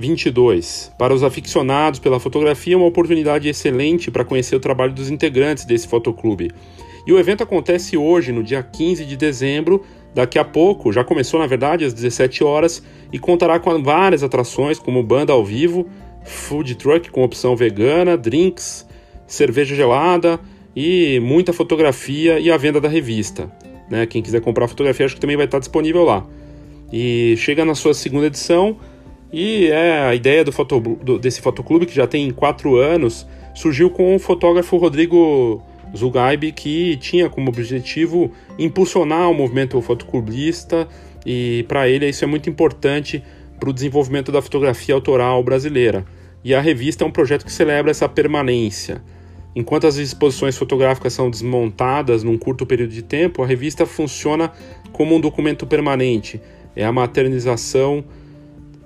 F22. 0.00 0.90
Para 0.96 1.14
os 1.14 1.22
aficionados 1.22 2.00
pela 2.00 2.18
fotografia, 2.18 2.74
é 2.74 2.76
uma 2.76 2.86
oportunidade 2.86 3.48
excelente 3.48 4.10
para 4.10 4.24
conhecer 4.24 4.56
o 4.56 4.60
trabalho 4.60 4.92
dos 4.92 5.10
integrantes 5.10 5.64
desse 5.64 5.86
fotoclube. 5.86 6.50
E 7.06 7.12
o 7.12 7.18
evento 7.18 7.42
acontece 7.42 7.96
hoje, 7.96 8.32
no 8.32 8.42
dia 8.42 8.62
15 8.62 9.04
de 9.04 9.16
dezembro, 9.16 9.84
daqui 10.14 10.38
a 10.38 10.44
pouco, 10.44 10.92
já 10.92 11.04
começou 11.04 11.38
na 11.38 11.46
verdade 11.46 11.84
às 11.84 11.92
17 11.92 12.42
horas 12.42 12.82
e 13.12 13.18
contará 13.18 13.58
com 13.58 13.82
várias 13.82 14.22
atrações 14.22 14.78
como 14.78 15.02
banda 15.02 15.32
ao 15.32 15.44
vivo, 15.44 15.86
food 16.24 16.74
truck 16.74 17.10
com 17.10 17.22
opção 17.22 17.54
vegana, 17.56 18.16
drinks, 18.16 18.86
cerveja 19.26 19.74
gelada 19.74 20.40
e 20.74 21.20
muita 21.20 21.52
fotografia 21.52 22.38
e 22.38 22.50
a 22.50 22.56
venda 22.56 22.80
da 22.80 22.88
revista. 22.88 23.50
Né? 23.90 24.06
Quem 24.06 24.22
quiser 24.22 24.40
comprar 24.40 24.68
fotografia, 24.68 25.06
acho 25.06 25.14
que 25.14 25.20
também 25.20 25.36
vai 25.36 25.46
estar 25.46 25.58
disponível 25.58 26.04
lá. 26.04 26.26
E 26.92 27.34
chega 27.36 27.64
na 27.64 27.74
sua 27.74 27.94
segunda 27.94 28.26
edição 28.26 28.76
e 29.32 29.66
é 29.66 30.00
a 30.00 30.14
ideia 30.14 30.44
do, 30.44 30.52
foto, 30.52 30.80
do 30.80 31.18
desse 31.18 31.40
fotoclube 31.40 31.86
que 31.86 31.94
já 31.94 32.06
tem 32.06 32.30
quatro 32.30 32.76
anos 32.76 33.26
surgiu 33.54 33.90
com 33.90 34.14
o 34.14 34.18
fotógrafo 34.18 34.76
Rodrigo 34.76 35.62
Zugaib 35.96 36.52
que 36.52 36.96
tinha 36.96 37.28
como 37.28 37.48
objetivo 37.48 38.32
impulsionar 38.58 39.30
o 39.30 39.34
movimento 39.34 39.80
fotoclubista 39.80 40.88
e 41.24 41.64
para 41.68 41.88
ele 41.88 42.08
isso 42.08 42.24
é 42.24 42.26
muito 42.26 42.48
importante 42.48 43.22
para 43.60 43.68
o 43.68 43.72
desenvolvimento 43.72 44.32
da 44.32 44.40
fotografia 44.40 44.94
autoral 44.94 45.42
brasileira. 45.44 46.04
E 46.42 46.54
a 46.54 46.60
revista 46.60 47.04
é 47.04 47.06
um 47.06 47.10
projeto 47.10 47.44
que 47.44 47.52
celebra 47.52 47.90
essa 47.90 48.08
permanência. 48.08 49.02
Enquanto 49.54 49.86
as 49.86 49.96
exposições 49.96 50.56
fotográficas 50.56 51.12
são 51.12 51.30
desmontadas 51.30 52.22
num 52.22 52.38
curto 52.38 52.64
período 52.64 52.92
de 52.92 53.02
tempo, 53.02 53.42
a 53.42 53.46
revista 53.46 53.84
funciona 53.84 54.50
como 54.92 55.14
um 55.14 55.20
documento 55.20 55.66
permanente. 55.66 56.40
É 56.74 56.84
a 56.84 56.92
maternização 56.92 58.02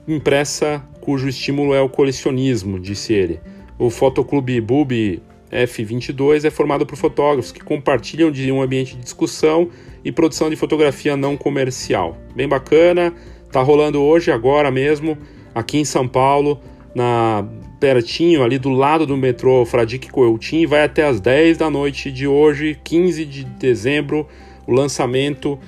impressa 0.07 0.83
cujo 1.01 1.29
estímulo 1.29 1.75
é 1.75 1.81
o 1.81 1.89
colecionismo, 1.89 2.79
disse 2.79 3.13
ele. 3.13 3.41
O 3.79 3.91
Fotoclube 3.91 4.61
Bub 4.61 5.21
F22 5.51 6.45
é 6.45 6.51
formado 6.51 6.85
por 6.85 6.97
fotógrafos 6.97 7.53
que 7.53 7.63
compartilham 7.63 8.31
de 8.31 8.51
um 8.51 8.61
ambiente 8.61 8.97
de 8.97 9.03
discussão 9.03 9.69
e 10.05 10.11
produção 10.11 10.51
de 10.51 10.57
fotografia 10.57 11.17
não 11.17 11.37
comercial. 11.37 12.19
Bem 12.35 12.49
bacana, 12.49 13.13
tá 13.53 13.63
rolando 13.63 14.01
hoje, 14.03 14.33
agora 14.33 14.71
mesmo, 14.71 15.17
aqui 15.55 15.79
em 15.79 15.85
São 15.85 16.09
Paulo, 16.09 16.61
na 16.95 17.47
pertinho 17.79 18.43
ali 18.43 18.59
do 18.59 18.71
lado 18.71 19.07
do 19.07 19.17
metrô 19.17 19.65
Fradique 19.67 20.11
Coeltin, 20.11 20.67
vai 20.67 20.85
até 20.85 21.05
as 21.07 21.21
10 21.21 21.59
da 21.59 21.69
noite 21.69 22.11
de 22.11 22.27
hoje, 22.27 22.79
15 22.83 23.25
de 23.27 23.45
dezembro, 23.45 24.27
o 24.67 24.73
lançamento 24.73 25.59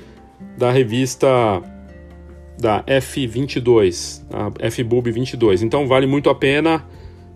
da 0.57 0.71
revista 0.71 1.29
da 2.59 2.83
F22, 2.85 4.23
a 4.31 4.71
FBUB 4.71 5.11
22. 5.11 5.63
Então 5.63 5.87
vale 5.87 6.07
muito 6.07 6.31
a 6.31 6.35
pena 6.35 6.85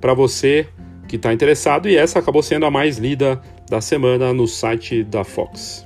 para 0.01 0.15
você 0.15 0.67
que 1.09 1.17
está 1.17 1.33
interessado 1.33 1.89
e 1.89 1.97
essa 1.97 2.19
acabou 2.19 2.43
sendo 2.43 2.67
a 2.67 2.71
mais 2.71 2.99
lida 2.99 3.41
da 3.69 3.81
semana 3.81 4.33
no 4.33 4.47
site 4.47 5.03
da 5.05 5.25
Fox. 5.25 5.85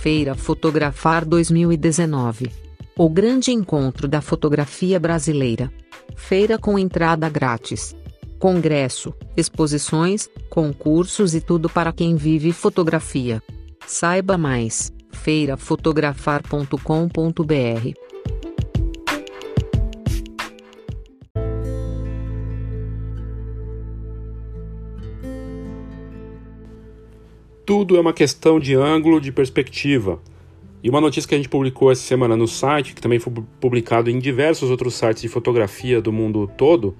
Feira 0.00 0.34
Fotografar 0.34 1.26
2019. 1.26 2.50
O 2.96 3.08
grande 3.08 3.50
encontro 3.50 4.08
da 4.08 4.20
fotografia 4.20 4.98
brasileira. 4.98 5.70
Feira 6.16 6.58
com 6.58 6.78
entrada 6.78 7.28
grátis. 7.28 7.94
Congresso, 8.40 9.14
exposições, 9.36 10.28
concursos 10.48 11.32
e 11.34 11.40
tudo 11.40 11.68
para 11.68 11.92
quem 11.92 12.16
vive 12.16 12.52
fotografia. 12.52 13.40
Saiba 13.86 14.36
mais: 14.36 14.92
feirafotografar.com.br. 15.12 18.10
tudo 27.70 27.96
é 27.96 28.00
uma 28.00 28.12
questão 28.12 28.58
de 28.58 28.74
ângulo, 28.74 29.20
de 29.20 29.30
perspectiva. 29.30 30.18
E 30.82 30.90
uma 30.90 31.00
notícia 31.00 31.28
que 31.28 31.36
a 31.36 31.38
gente 31.38 31.48
publicou 31.48 31.92
essa 31.92 32.02
semana 32.02 32.36
no 32.36 32.48
site, 32.48 32.96
que 32.96 33.00
também 33.00 33.20
foi 33.20 33.32
publicado 33.60 34.10
em 34.10 34.18
diversos 34.18 34.70
outros 34.70 34.94
sites 34.94 35.22
de 35.22 35.28
fotografia 35.28 36.02
do 36.02 36.12
mundo 36.12 36.50
todo, 36.56 36.96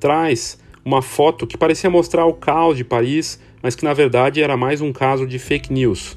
traz 0.00 0.58
uma 0.86 1.02
foto 1.02 1.48
que 1.48 1.58
parecia 1.58 1.90
mostrar 1.90 2.26
o 2.26 2.32
caos 2.32 2.76
de 2.76 2.84
Paris, 2.84 3.40
mas 3.60 3.74
que 3.74 3.84
na 3.84 3.92
verdade 3.92 4.40
era 4.40 4.56
mais 4.56 4.80
um 4.80 4.92
caso 4.92 5.26
de 5.26 5.36
fake 5.36 5.72
news. 5.72 6.16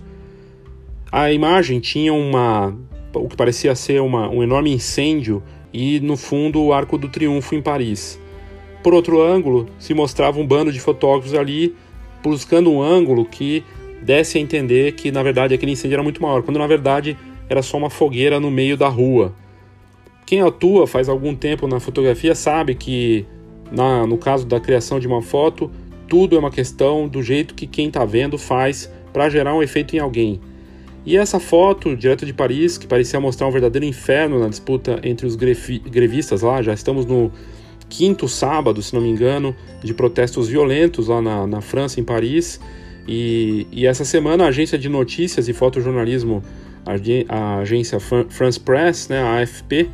A 1.12 1.32
imagem 1.32 1.80
tinha 1.80 2.14
uma 2.14 2.78
o 3.16 3.28
que 3.28 3.36
parecia 3.36 3.74
ser 3.74 4.00
uma, 4.00 4.30
um 4.30 4.44
enorme 4.44 4.72
incêndio 4.72 5.42
e 5.74 6.00
no 6.00 6.16
fundo 6.16 6.62
o 6.62 6.72
Arco 6.72 7.00
do 7.00 7.10
Triunfo 7.10 7.56
em 7.56 7.62
Paris. 7.64 8.20
Por 8.84 8.94
outro 8.94 9.20
ângulo, 9.20 9.68
se 9.80 9.96
mostrava 9.96 10.40
um 10.40 10.46
bando 10.46 10.72
de 10.72 10.80
fotógrafos 10.80 11.34
ali 11.34 11.76
buscando 12.22 12.72
um 12.72 12.80
ângulo 12.80 13.26
que 13.26 13.64
desse 14.04 14.38
a 14.38 14.42
entender 14.42 14.92
que 14.92 15.12
na 15.12 15.24
verdade 15.24 15.56
aquele 15.56 15.72
incêndio 15.72 15.96
era 15.96 16.04
muito 16.04 16.22
maior, 16.22 16.44
quando 16.44 16.60
na 16.60 16.68
verdade 16.68 17.18
era 17.50 17.64
só 17.64 17.76
uma 17.76 17.90
fogueira 17.90 18.40
no 18.40 18.52
meio 18.52 18.78
da 18.78 18.88
rua. 18.88 19.34
Quem 20.28 20.42
atua 20.42 20.86
faz 20.86 21.10
algum 21.10 21.34
tempo 21.34 21.68
na 21.68 21.80
fotografia 21.80 22.36
sabe 22.36 22.76
que, 22.76 23.26
na, 23.72 24.06
no 24.06 24.18
caso 24.18 24.46
da 24.46 24.60
criação 24.60 25.00
de 25.00 25.08
uma 25.08 25.22
foto, 25.22 25.70
tudo 26.08 26.36
é 26.36 26.40
uma 26.40 26.52
questão 26.52 27.08
do 27.08 27.22
jeito 27.22 27.54
que 27.54 27.68
quem 27.68 27.88
está 27.88 28.04
vendo 28.04 28.38
faz 28.38 28.92
para 29.14 29.30
gerar 29.30 29.56
um 29.56 29.62
efeito 29.62 29.96
em 29.96 30.00
alguém. 30.00 30.42
E 31.06 31.16
essa 31.16 31.40
foto, 31.40 31.96
direto 31.96 32.26
de 32.26 32.34
Paris, 32.34 32.78
que 32.78 32.86
parecia 32.86 33.20
mostrar 33.20 33.48
um 33.48 33.52
verdadeiro 33.52 33.86
inferno 33.86 34.40
na 34.40 34.50
disputa 34.50 35.00
entre 35.04 35.26
os 35.26 35.36
grevistas 35.36 36.42
lá, 36.42 36.62
já 36.62 36.74
estamos 36.74 37.06
no 37.06 37.32
quinto 37.88 38.28
sábado, 38.28 38.82
se 38.82 38.94
não 38.94 39.02
me 39.02 39.10
engano, 39.10 39.56
de 39.84 39.94
protestos 39.94 40.48
violentos 40.48 41.08
lá 41.08 41.22
na, 41.22 41.48
na 41.48 41.62
França, 41.62 42.00
em 42.00 42.04
Paris. 42.04 42.60
E, 43.08 43.66
e, 43.72 43.88
essa 43.88 44.06
semana 44.06 44.46
a 44.46 44.48
agência 44.50 44.78
de 44.78 44.88
notícias 44.88 45.48
e 45.48 45.54
fotojornalismo, 45.54 46.44
a, 47.28 47.58
agência 47.58 48.00
France 48.00 48.60
Press, 48.60 49.08
né, 49.10 49.20
a 49.20 49.42
AFP, 49.42 49.90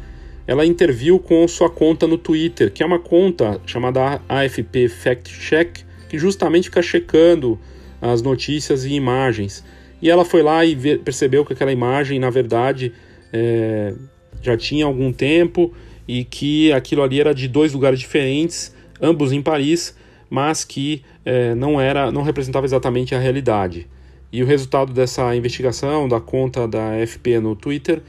ela 0.47 0.65
interviu 0.65 1.19
com 1.19 1.47
sua 1.47 1.69
conta 1.69 2.07
no 2.07 2.17
Twitter, 2.17 2.71
que 2.71 2.83
é 2.83 2.85
uma 2.85 2.99
conta 2.99 3.59
chamada 3.65 4.21
AFP 4.29 4.87
Fact 4.87 5.33
Check, 5.39 5.79
que 6.07 6.17
justamente 6.17 6.65
fica 6.65 6.81
checando 6.81 7.59
as 8.01 8.21
notícias 8.21 8.85
e 8.85 8.93
imagens. 8.93 9.63
E 10.01 10.09
ela 10.09 10.23
foi 10.23 10.43
lá 10.43 10.63
e 10.63 10.97
percebeu 10.99 11.43
que 11.45 11.53
aquela 11.53 11.71
imagem, 11.71 12.19
na 12.19 12.29
verdade, 12.29 12.93
é, 13.33 13.93
já 14.41 14.55
tinha 14.55 14.85
algum 14.85 15.11
tempo 15.11 15.73
e 16.07 16.23
que 16.23 16.71
aquilo 16.71 17.01
ali 17.01 17.19
era 17.19 17.33
de 17.33 17.47
dois 17.47 17.73
lugares 17.73 17.99
diferentes, 17.99 18.75
ambos 19.01 19.31
em 19.31 19.41
Paris, 19.41 19.95
mas 20.29 20.63
que 20.63 21.03
é, 21.25 21.55
não 21.55 21.81
era, 21.81 22.11
não 22.11 22.21
representava 22.21 22.65
exatamente 22.65 23.15
a 23.15 23.19
realidade. 23.19 23.87
E 24.31 24.43
o 24.43 24.45
resultado 24.45 24.93
dessa 24.93 25.35
investigação 25.35 26.07
da 26.07 26.19
conta 26.19 26.67
da 26.67 26.91
FP 27.07 27.39
no 27.39 27.55
Twitter 27.55 28.01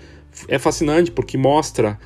é 0.48 0.58
fascinante 0.58 1.10
porque 1.10 1.38
mostra 1.38 1.98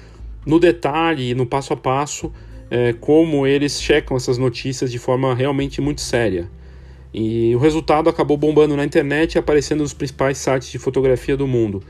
no 0.47 0.59
detalhe 0.59 1.31
e 1.31 1.35
no 1.35 1.47
passo 1.47 1.73
a 1.73 1.77
passo 1.77 2.33
é, 2.71 2.93
como 2.93 3.47
eles 3.47 3.83
checam 3.83 4.17
essas 4.17 4.39
notícias 4.39 4.91
de 4.91 4.99
forma 4.99 5.35
realmente 5.35 5.81
muito 5.81 6.01
séria. 6.01 6.49
E 7.13 7.55
o 7.57 7.59
resultado 7.59 8.09
acabou 8.09 8.37
bombando 8.37 8.77
na 8.77 8.85
internet 8.85 9.35
e 9.35 9.39
aparecendo 9.39 9.81
nos 9.81 9.93
principais 9.93 10.39
sites 10.39 10.71
de 10.71 10.79
fotografia 10.79 11.37
do 11.37 11.47
mundo. 11.47 11.83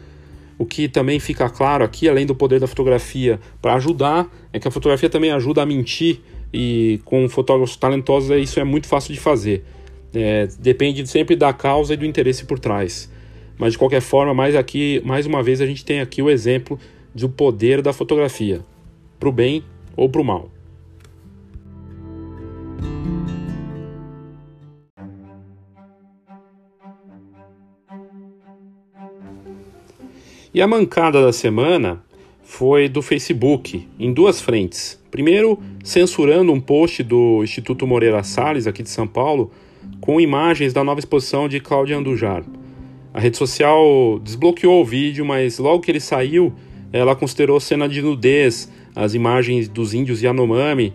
O 0.57 0.65
que 0.65 0.89
também 0.89 1.21
fica 1.21 1.49
claro 1.49 1.85
aqui, 1.85 2.09
além 2.09 2.27
do 2.27 2.35
poder 2.35 2.59
da 2.59 2.67
fotografia 2.67 3.39
para 3.61 3.75
ajudar, 3.75 4.29
é 4.53 4.59
que 4.59 4.67
a 4.67 4.71
fotografia 4.71 5.11
também 5.11 5.31
ajuda 5.31 5.63
a 5.63 5.67
mentir 5.67 6.21
e 6.53 7.01
com 7.05 7.29
fotógrafos 7.29 7.77
talentosos 7.77 8.31
isso 8.39 8.59
é 8.59 8.65
muito 8.65 8.87
fácil 8.87 9.13
de 9.13 9.21
fazer. 9.21 9.65
É, 10.15 10.49
depende 10.59 11.07
sempre 11.07 11.37
da 11.37 11.53
causa 11.53 11.95
e 11.95 11.97
do 11.97 12.05
interesse 12.05 12.45
por 12.45 12.59
trás. 12.59 13.11
Mas 13.59 13.73
de 13.73 13.79
qualquer 13.79 14.01
forma, 14.01 14.33
mais 14.33 14.57
aqui, 14.57 15.03
mais 15.05 15.27
uma 15.27 15.43
vez 15.43 15.61
a 15.61 15.67
gente 15.67 15.85
tem 15.85 16.01
aqui 16.01 16.23
o 16.23 16.31
exemplo 16.31 16.79
do 17.15 17.29
poder 17.29 17.83
da 17.83 17.93
fotografia, 17.93 18.61
para 19.19 19.29
o 19.29 19.33
bem 19.33 19.65
ou 19.97 20.09
para 20.09 20.21
o 20.21 20.25
mal. 20.25 20.51
E 30.53 30.61
a 30.61 30.67
mancada 30.67 31.23
da 31.23 31.33
semana 31.33 32.03
foi 32.43 32.89
do 32.89 33.01
Facebook, 33.01 33.89
em 33.97 34.13
duas 34.13 34.41
frentes. 34.41 35.01
Primeiro, 35.09 35.57
censurando 35.85 36.53
um 36.53 36.61
post 36.61 37.05
do 37.05 37.45
Instituto 37.45 37.87
Moreira 37.87 38.25
Salles, 38.25 38.67
aqui 38.67 38.83
de 38.83 38.91
São 38.91 39.07
Paulo, 39.07 39.53
com 40.01 40.21
imagens 40.21 40.73
da 40.73 40.83
nova 40.83 40.99
exposição 40.99 41.49
de 41.49 41.61
Cláudia 41.61 41.97
Andujar. 41.97 42.43
A 43.15 43.21
rede 43.21 43.37
social 43.37 44.21
desbloqueou 44.23 44.83
o 44.83 44.85
vídeo, 44.85 45.25
mas 45.25 45.59
logo 45.59 45.83
que 45.83 45.91
ele 45.91 46.01
saiu, 46.01 46.53
ela 46.93 47.15
considerou 47.15 47.61
cena 47.61 47.89
de 47.89 48.03
nudez 48.03 48.71
as 48.95 49.15
imagens 49.15 49.69
dos 49.69 49.95
índios 49.95 50.23
Yanomami, 50.23 50.95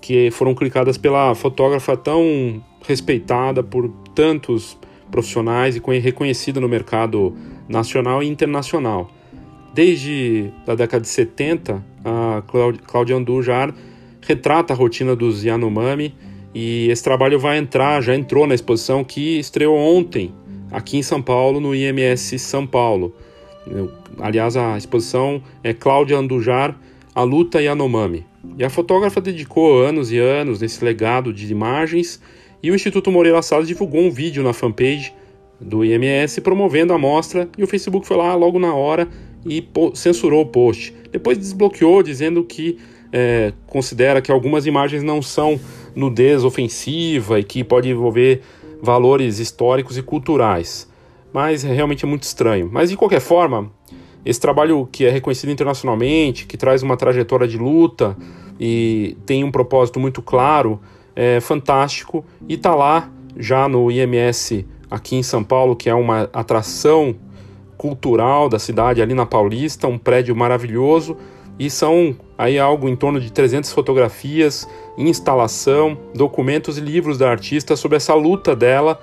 que 0.00 0.30
foram 0.30 0.54
clicadas 0.54 0.98
pela 0.98 1.34
fotógrafa 1.34 1.96
tão 1.96 2.62
respeitada 2.86 3.62
por 3.62 3.88
tantos 4.14 4.78
profissionais 5.10 5.76
e 5.76 5.98
reconhecida 5.98 6.60
no 6.60 6.68
mercado 6.68 7.34
nacional 7.68 8.22
e 8.22 8.26
internacional. 8.26 9.10
Desde 9.74 10.50
a 10.66 10.74
década 10.74 11.02
de 11.02 11.08
70, 11.08 11.84
a 12.04 12.42
Cláudia 12.86 13.16
Andujar 13.16 13.74
retrata 14.20 14.72
a 14.72 14.76
rotina 14.76 15.14
dos 15.14 15.44
Yanomami 15.44 16.14
e 16.54 16.88
esse 16.88 17.02
trabalho 17.02 17.38
vai 17.38 17.58
entrar, 17.58 18.02
já 18.02 18.14
entrou 18.14 18.46
na 18.46 18.54
exposição 18.54 19.04
que 19.04 19.38
estreou 19.38 19.76
ontem 19.76 20.32
aqui 20.70 20.96
em 20.96 21.02
São 21.02 21.20
Paulo, 21.20 21.60
no 21.60 21.74
IMS 21.74 22.38
São 22.38 22.66
Paulo. 22.66 23.14
Aliás, 24.18 24.56
a 24.56 24.76
exposição 24.76 25.42
é 25.62 25.72
Cláudia 25.72 26.16
Andujar, 26.16 26.78
A 27.14 27.22
Luta 27.22 27.60
Yanomami. 27.60 28.24
E 28.56 28.64
a 28.64 28.70
fotógrafa 28.70 29.20
dedicou 29.20 29.82
anos 29.82 30.12
e 30.12 30.18
anos 30.18 30.60
nesse 30.60 30.84
legado 30.84 31.32
de 31.32 31.50
imagens 31.50 32.20
e 32.62 32.70
o 32.70 32.74
Instituto 32.74 33.10
Moreira 33.10 33.42
Salles 33.42 33.68
divulgou 33.68 34.00
um 34.00 34.10
vídeo 34.10 34.42
na 34.42 34.52
fanpage 34.52 35.12
do 35.60 35.84
IMS 35.84 36.40
promovendo 36.40 36.92
a 36.92 36.98
mostra 36.98 37.48
e 37.56 37.62
o 37.62 37.66
Facebook 37.66 38.06
foi 38.06 38.16
lá 38.16 38.34
logo 38.34 38.58
na 38.58 38.74
hora 38.74 39.08
e 39.44 39.66
censurou 39.94 40.42
o 40.42 40.46
post. 40.46 40.94
Depois 41.10 41.38
desbloqueou 41.38 42.02
dizendo 42.02 42.44
que 42.44 42.78
é, 43.12 43.52
considera 43.66 44.20
que 44.20 44.30
algumas 44.30 44.66
imagens 44.66 45.02
não 45.02 45.22
são 45.22 45.58
nudez 45.94 46.44
ofensiva 46.44 47.40
e 47.40 47.44
que 47.44 47.64
pode 47.64 47.88
envolver 47.88 48.42
valores 48.82 49.38
históricos 49.38 49.96
e 49.96 50.02
culturais. 50.02 50.88
Mas 51.32 51.64
é 51.64 51.72
realmente 51.72 52.04
é 52.04 52.08
muito 52.08 52.22
estranho. 52.22 52.68
Mas 52.72 52.90
de 52.90 52.96
qualquer 52.96 53.20
forma, 53.20 53.70
esse 54.24 54.40
trabalho 54.40 54.88
que 54.90 55.04
é 55.04 55.10
reconhecido 55.10 55.50
internacionalmente, 55.50 56.46
que 56.46 56.56
traz 56.56 56.82
uma 56.82 56.96
trajetória 56.96 57.46
de 57.46 57.58
luta 57.58 58.16
e 58.58 59.16
tem 59.26 59.44
um 59.44 59.50
propósito 59.50 60.00
muito 60.00 60.22
claro, 60.22 60.80
é 61.14 61.40
fantástico 61.40 62.24
e 62.48 62.54
está 62.54 62.74
lá 62.74 63.10
já 63.36 63.68
no 63.68 63.90
IMS 63.90 64.66
aqui 64.90 65.16
em 65.16 65.22
São 65.22 65.44
Paulo, 65.44 65.76
que 65.76 65.88
é 65.88 65.94
uma 65.94 66.28
atração 66.32 67.16
cultural 67.76 68.48
da 68.48 68.58
cidade 68.58 69.02
ali 69.02 69.14
na 69.14 69.26
Paulista, 69.26 69.86
um 69.86 69.98
prédio 69.98 70.34
maravilhoso 70.34 71.16
e 71.58 71.70
são 71.70 72.16
aí 72.36 72.58
algo 72.58 72.88
em 72.88 72.96
torno 72.96 73.20
de 73.20 73.32
300 73.32 73.72
fotografias, 73.72 74.68
instalação, 74.98 75.96
documentos 76.14 76.76
e 76.76 76.80
livros 76.80 77.16
da 77.16 77.30
artista 77.30 77.76
sobre 77.76 77.96
essa 77.96 78.14
luta 78.14 78.54
dela 78.54 79.00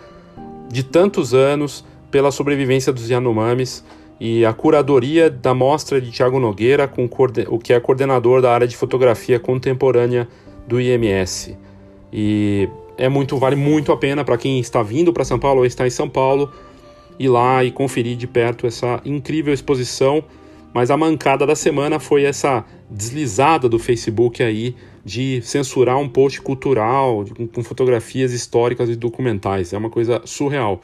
de 0.69 0.83
tantos 0.83 1.33
anos 1.33 1.83
pela 2.13 2.29
sobrevivência 2.29 2.93
dos 2.93 3.09
Yanomamis 3.09 3.83
e 4.19 4.45
a 4.45 4.53
curadoria 4.53 5.31
da 5.31 5.51
mostra 5.51 5.99
de 5.99 6.11
Tiago 6.11 6.39
Nogueira, 6.39 6.87
com 6.87 7.09
o 7.47 7.57
que 7.57 7.73
é 7.73 7.79
coordenador 7.79 8.39
da 8.39 8.53
área 8.53 8.67
de 8.67 8.77
fotografia 8.77 9.39
contemporânea 9.39 10.27
do 10.67 10.79
IMS. 10.79 11.57
E 12.13 12.69
é 12.99 13.09
muito 13.09 13.35
vale 13.37 13.55
muito 13.55 13.91
a 13.91 13.97
pena 13.97 14.23
para 14.23 14.37
quem 14.37 14.59
está 14.59 14.83
vindo 14.83 15.11
para 15.11 15.25
São 15.25 15.39
Paulo 15.39 15.61
ou 15.61 15.65
está 15.65 15.87
em 15.87 15.89
São 15.89 16.07
Paulo 16.07 16.51
ir 17.17 17.29
lá 17.29 17.63
e 17.63 17.71
conferir 17.71 18.15
de 18.15 18.27
perto 18.27 18.67
essa 18.67 19.01
incrível 19.03 19.51
exposição. 19.51 20.23
Mas 20.71 20.91
a 20.91 20.97
mancada 20.97 21.47
da 21.47 21.55
semana 21.55 21.99
foi 21.99 22.25
essa 22.25 22.63
deslizada 22.91 23.67
do 23.67 23.79
Facebook 23.79 24.43
aí 24.43 24.75
de 25.03 25.41
censurar 25.41 25.97
um 25.97 26.07
post 26.07 26.39
cultural 26.41 27.25
com, 27.35 27.47
com 27.47 27.63
fotografias 27.63 28.33
históricas 28.33 28.87
e 28.87 28.95
documentais. 28.95 29.73
É 29.73 29.77
uma 29.79 29.89
coisa 29.89 30.21
surreal. 30.25 30.79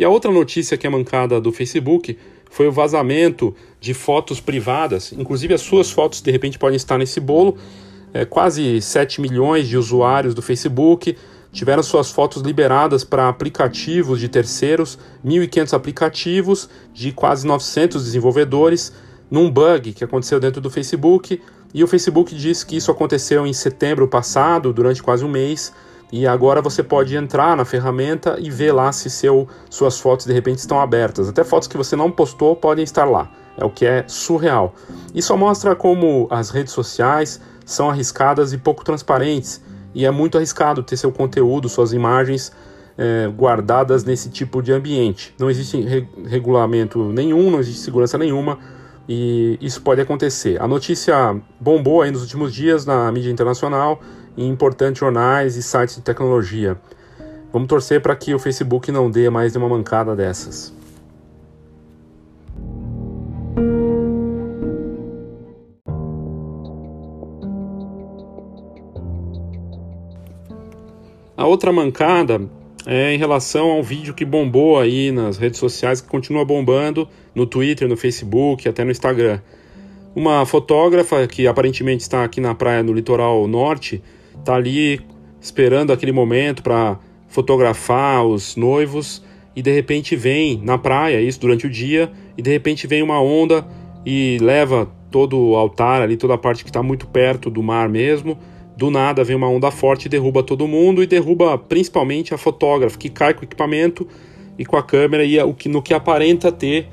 E 0.00 0.04
a 0.04 0.08
outra 0.08 0.32
notícia 0.32 0.78
que 0.78 0.86
é 0.86 0.90
mancada 0.90 1.38
do 1.38 1.52
Facebook 1.52 2.16
foi 2.50 2.66
o 2.66 2.72
vazamento 2.72 3.54
de 3.78 3.92
fotos 3.92 4.40
privadas, 4.40 5.12
inclusive 5.12 5.52
as 5.52 5.60
suas 5.60 5.90
fotos 5.90 6.22
de 6.22 6.30
repente 6.30 6.58
podem 6.58 6.76
estar 6.76 6.96
nesse 6.96 7.20
bolo, 7.20 7.58
é, 8.14 8.24
quase 8.24 8.80
7 8.80 9.20
milhões 9.20 9.68
de 9.68 9.76
usuários 9.76 10.32
do 10.32 10.40
Facebook 10.40 11.14
tiveram 11.52 11.82
suas 11.82 12.10
fotos 12.10 12.40
liberadas 12.40 13.04
para 13.04 13.28
aplicativos 13.28 14.18
de 14.18 14.26
terceiros, 14.26 14.98
1.500 15.22 15.74
aplicativos 15.74 16.70
de 16.94 17.12
quase 17.12 17.46
900 17.46 18.02
desenvolvedores, 18.02 18.94
num 19.30 19.50
bug 19.50 19.92
que 19.92 20.02
aconteceu 20.02 20.40
dentro 20.40 20.62
do 20.62 20.70
Facebook. 20.70 21.42
E 21.74 21.84
o 21.84 21.86
Facebook 21.86 22.34
diz 22.34 22.64
que 22.64 22.74
isso 22.74 22.90
aconteceu 22.90 23.46
em 23.46 23.52
setembro 23.52 24.08
passado, 24.08 24.72
durante 24.72 25.02
quase 25.02 25.26
um 25.26 25.28
mês, 25.28 25.74
e 26.12 26.26
agora 26.26 26.60
você 26.60 26.82
pode 26.82 27.16
entrar 27.16 27.56
na 27.56 27.64
ferramenta 27.64 28.36
e 28.38 28.50
ver 28.50 28.72
lá 28.72 28.90
se 28.92 29.08
seu, 29.08 29.46
suas 29.68 29.98
fotos 29.98 30.26
de 30.26 30.32
repente 30.32 30.58
estão 30.58 30.80
abertas. 30.80 31.28
Até 31.28 31.44
fotos 31.44 31.68
que 31.68 31.76
você 31.76 31.94
não 31.94 32.10
postou 32.10 32.56
podem 32.56 32.82
estar 32.82 33.04
lá. 33.04 33.30
É 33.56 33.64
o 33.64 33.70
que 33.70 33.86
é 33.86 34.04
surreal. 34.08 34.74
Isso 35.14 35.36
mostra 35.36 35.76
como 35.76 36.26
as 36.30 36.50
redes 36.50 36.72
sociais 36.72 37.40
são 37.64 37.88
arriscadas 37.88 38.52
e 38.52 38.58
pouco 38.58 38.84
transparentes, 38.84 39.62
e 39.94 40.04
é 40.04 40.10
muito 40.10 40.36
arriscado 40.36 40.82
ter 40.82 40.96
seu 40.96 41.12
conteúdo, 41.12 41.68
suas 41.68 41.92
imagens 41.92 42.52
é, 42.96 43.28
guardadas 43.28 44.04
nesse 44.04 44.28
tipo 44.30 44.62
de 44.62 44.72
ambiente. 44.72 45.34
Não 45.38 45.50
existe 45.50 45.80
re 45.80 46.06
regulamento 46.26 47.04
nenhum, 47.12 47.50
não 47.50 47.60
existe 47.60 47.80
segurança 47.80 48.18
nenhuma 48.18 48.58
e 49.08 49.58
isso 49.60 49.82
pode 49.82 50.00
acontecer. 50.00 50.60
A 50.60 50.68
notícia 50.68 51.36
bombou 51.58 52.02
aí 52.02 52.10
nos 52.10 52.22
últimos 52.22 52.54
dias 52.54 52.86
na 52.86 53.10
mídia 53.10 53.30
internacional, 53.30 54.00
em 54.40 54.48
importantes 54.48 54.98
jornais 54.98 55.56
e 55.56 55.62
sites 55.62 55.96
de 55.96 56.02
tecnologia. 56.02 56.76
Vamos 57.52 57.68
torcer 57.68 58.00
para 58.00 58.16
que 58.16 58.34
o 58.34 58.38
Facebook 58.38 58.90
não 58.90 59.10
dê 59.10 59.28
mais 59.28 59.54
uma 59.54 59.68
mancada 59.68 60.16
dessas. 60.16 60.74
A 71.36 71.46
outra 71.46 71.70
mancada 71.70 72.40
é 72.86 73.12
em 73.12 73.18
relação 73.18 73.70
ao 73.70 73.82
vídeo 73.82 74.14
que 74.14 74.24
bombou 74.24 74.78
aí 74.78 75.12
nas 75.12 75.36
redes 75.36 75.58
sociais, 75.58 76.00
que 76.00 76.08
continua 76.08 76.46
bombando 76.46 77.06
no 77.34 77.44
Twitter, 77.44 77.86
no 77.86 77.96
Facebook, 77.96 78.66
até 78.66 78.84
no 78.84 78.90
Instagram. 78.90 79.40
Uma 80.14 80.46
fotógrafa 80.46 81.26
que 81.26 81.46
aparentemente 81.46 82.02
está 82.02 82.24
aqui 82.24 82.40
na 82.40 82.54
praia 82.54 82.82
no 82.82 82.92
litoral 82.92 83.46
norte, 83.46 84.02
está 84.40 84.56
ali 84.56 85.00
esperando 85.40 85.92
aquele 85.92 86.12
momento 86.12 86.62
para 86.62 86.98
fotografar 87.28 88.26
os 88.26 88.56
noivos 88.56 89.22
e 89.54 89.62
de 89.62 89.72
repente 89.72 90.16
vem 90.16 90.60
na 90.62 90.76
praia, 90.76 91.20
isso 91.20 91.40
durante 91.40 91.66
o 91.66 91.70
dia, 91.70 92.10
e 92.36 92.42
de 92.42 92.50
repente 92.50 92.86
vem 92.86 93.02
uma 93.02 93.20
onda 93.20 93.66
e 94.04 94.38
leva 94.40 94.90
todo 95.10 95.38
o 95.38 95.56
altar 95.56 96.02
ali, 96.02 96.16
toda 96.16 96.34
a 96.34 96.38
parte 96.38 96.62
que 96.64 96.70
está 96.70 96.82
muito 96.82 97.06
perto 97.06 97.50
do 97.50 97.62
mar 97.62 97.88
mesmo, 97.88 98.38
do 98.76 98.90
nada 98.90 99.22
vem 99.24 99.36
uma 99.36 99.48
onda 99.48 99.70
forte 99.70 100.06
e 100.06 100.08
derruba 100.08 100.42
todo 100.42 100.66
mundo 100.66 101.02
e 101.02 101.06
derruba 101.06 101.58
principalmente 101.58 102.32
a 102.32 102.38
fotógrafa, 102.38 102.96
que 102.96 103.08
cai 103.08 103.34
com 103.34 103.42
o 103.42 103.44
equipamento 103.44 104.06
e 104.58 104.64
com 104.64 104.76
a 104.76 104.82
câmera 104.82 105.24
e 105.24 105.38
o 105.40 105.52
que, 105.52 105.68
no 105.68 105.82
que 105.82 105.92
aparenta 105.92 106.50
ter 106.50 106.88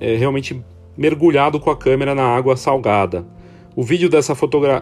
é, 0.00 0.16
realmente 0.16 0.60
mergulhado 0.96 1.58
com 1.58 1.70
a 1.70 1.76
câmera 1.76 2.14
na 2.14 2.24
água 2.24 2.56
salgada. 2.56 3.24
O 3.74 3.82
vídeo 3.82 4.08
dessa, 4.08 4.34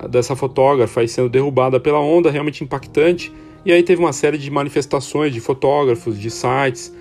dessa 0.09 0.35
fotógrafa 0.35 1.07
sendo 1.07 1.29
derrubada 1.29 1.79
pela 1.79 2.01
onda 2.01 2.31
realmente 2.31 2.65
impactante. 2.65 3.33
E 3.65 3.73
aí 3.73 3.83
teve 3.83 4.01
uma 4.01 4.13
série 4.13 4.39
de 4.39 4.51
manifestações 4.51 5.33
de 5.33 5.41
fotógrafos, 5.41 6.19
de 6.19 6.31
sites. 6.31 6.93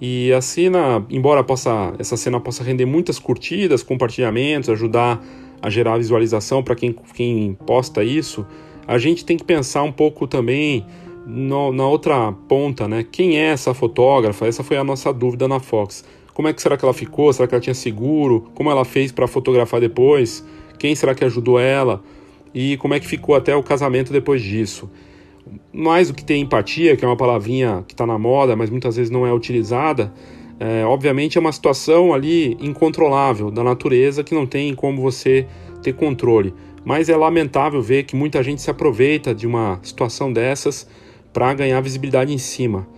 E 0.00 0.32
a 0.32 0.40
cena, 0.40 1.04
embora 1.10 1.44
possa, 1.44 1.92
essa 1.98 2.16
cena 2.16 2.40
possa 2.40 2.64
render 2.64 2.86
muitas 2.86 3.18
curtidas, 3.18 3.82
compartilhamentos, 3.82 4.68
ajudar 4.70 5.22
a 5.60 5.70
gerar 5.70 5.98
visualização 5.98 6.62
para 6.62 6.74
quem, 6.74 6.94
quem 7.14 7.54
posta 7.66 8.04
isso, 8.04 8.46
a 8.86 8.96
gente 8.96 9.24
tem 9.24 9.36
que 9.36 9.44
pensar 9.44 9.82
um 9.82 9.92
pouco 9.92 10.26
também 10.26 10.86
no, 11.26 11.72
na 11.72 11.86
outra 11.86 12.32
ponta, 12.48 12.88
né? 12.88 13.04
Quem 13.10 13.38
é 13.38 13.50
essa 13.50 13.74
fotógrafa? 13.74 14.46
Essa 14.46 14.64
foi 14.64 14.76
a 14.76 14.84
nossa 14.84 15.12
dúvida 15.12 15.46
na 15.46 15.60
Fox. 15.60 16.04
Como 16.32 16.48
é 16.48 16.52
que 16.52 16.62
será 16.62 16.76
que 16.76 16.84
ela 16.84 16.94
ficou? 16.94 17.32
Será 17.32 17.48
que 17.48 17.54
ela 17.54 17.60
tinha 17.60 17.74
seguro? 17.74 18.48
Como 18.54 18.70
ela 18.70 18.84
fez 18.84 19.10
para 19.12 19.26
fotografar 19.26 19.80
depois? 19.80 20.44
Quem 20.78 20.94
será 20.94 21.14
que 21.14 21.24
ajudou 21.24 21.58
ela? 21.58 22.02
E 22.54 22.76
como 22.78 22.94
é 22.94 23.00
que 23.00 23.06
ficou 23.06 23.34
até 23.34 23.54
o 23.54 23.62
casamento 23.62 24.12
depois 24.12 24.42
disso? 24.42 24.90
Mais 25.72 26.08
do 26.08 26.14
que 26.14 26.24
ter 26.24 26.36
empatia, 26.36 26.96
que 26.96 27.04
é 27.04 27.08
uma 27.08 27.16
palavrinha 27.16 27.84
que 27.86 27.94
está 27.94 28.06
na 28.06 28.18
moda, 28.18 28.54
mas 28.56 28.70
muitas 28.70 28.96
vezes 28.96 29.10
não 29.10 29.26
é 29.26 29.32
utilizada, 29.32 30.12
é, 30.60 30.84
obviamente 30.84 31.38
é 31.38 31.40
uma 31.40 31.52
situação 31.52 32.12
ali 32.12 32.56
incontrolável 32.60 33.50
da 33.50 33.62
natureza 33.62 34.24
que 34.24 34.34
não 34.34 34.46
tem 34.46 34.74
como 34.74 35.00
você 35.00 35.46
ter 35.82 35.92
controle. 35.92 36.52
Mas 36.84 37.08
é 37.08 37.16
lamentável 37.16 37.80
ver 37.80 38.04
que 38.04 38.16
muita 38.16 38.42
gente 38.42 38.60
se 38.60 38.70
aproveita 38.70 39.34
de 39.34 39.46
uma 39.46 39.78
situação 39.82 40.32
dessas 40.32 40.88
para 41.32 41.52
ganhar 41.54 41.80
visibilidade 41.80 42.32
em 42.32 42.38
cima. 42.38 42.88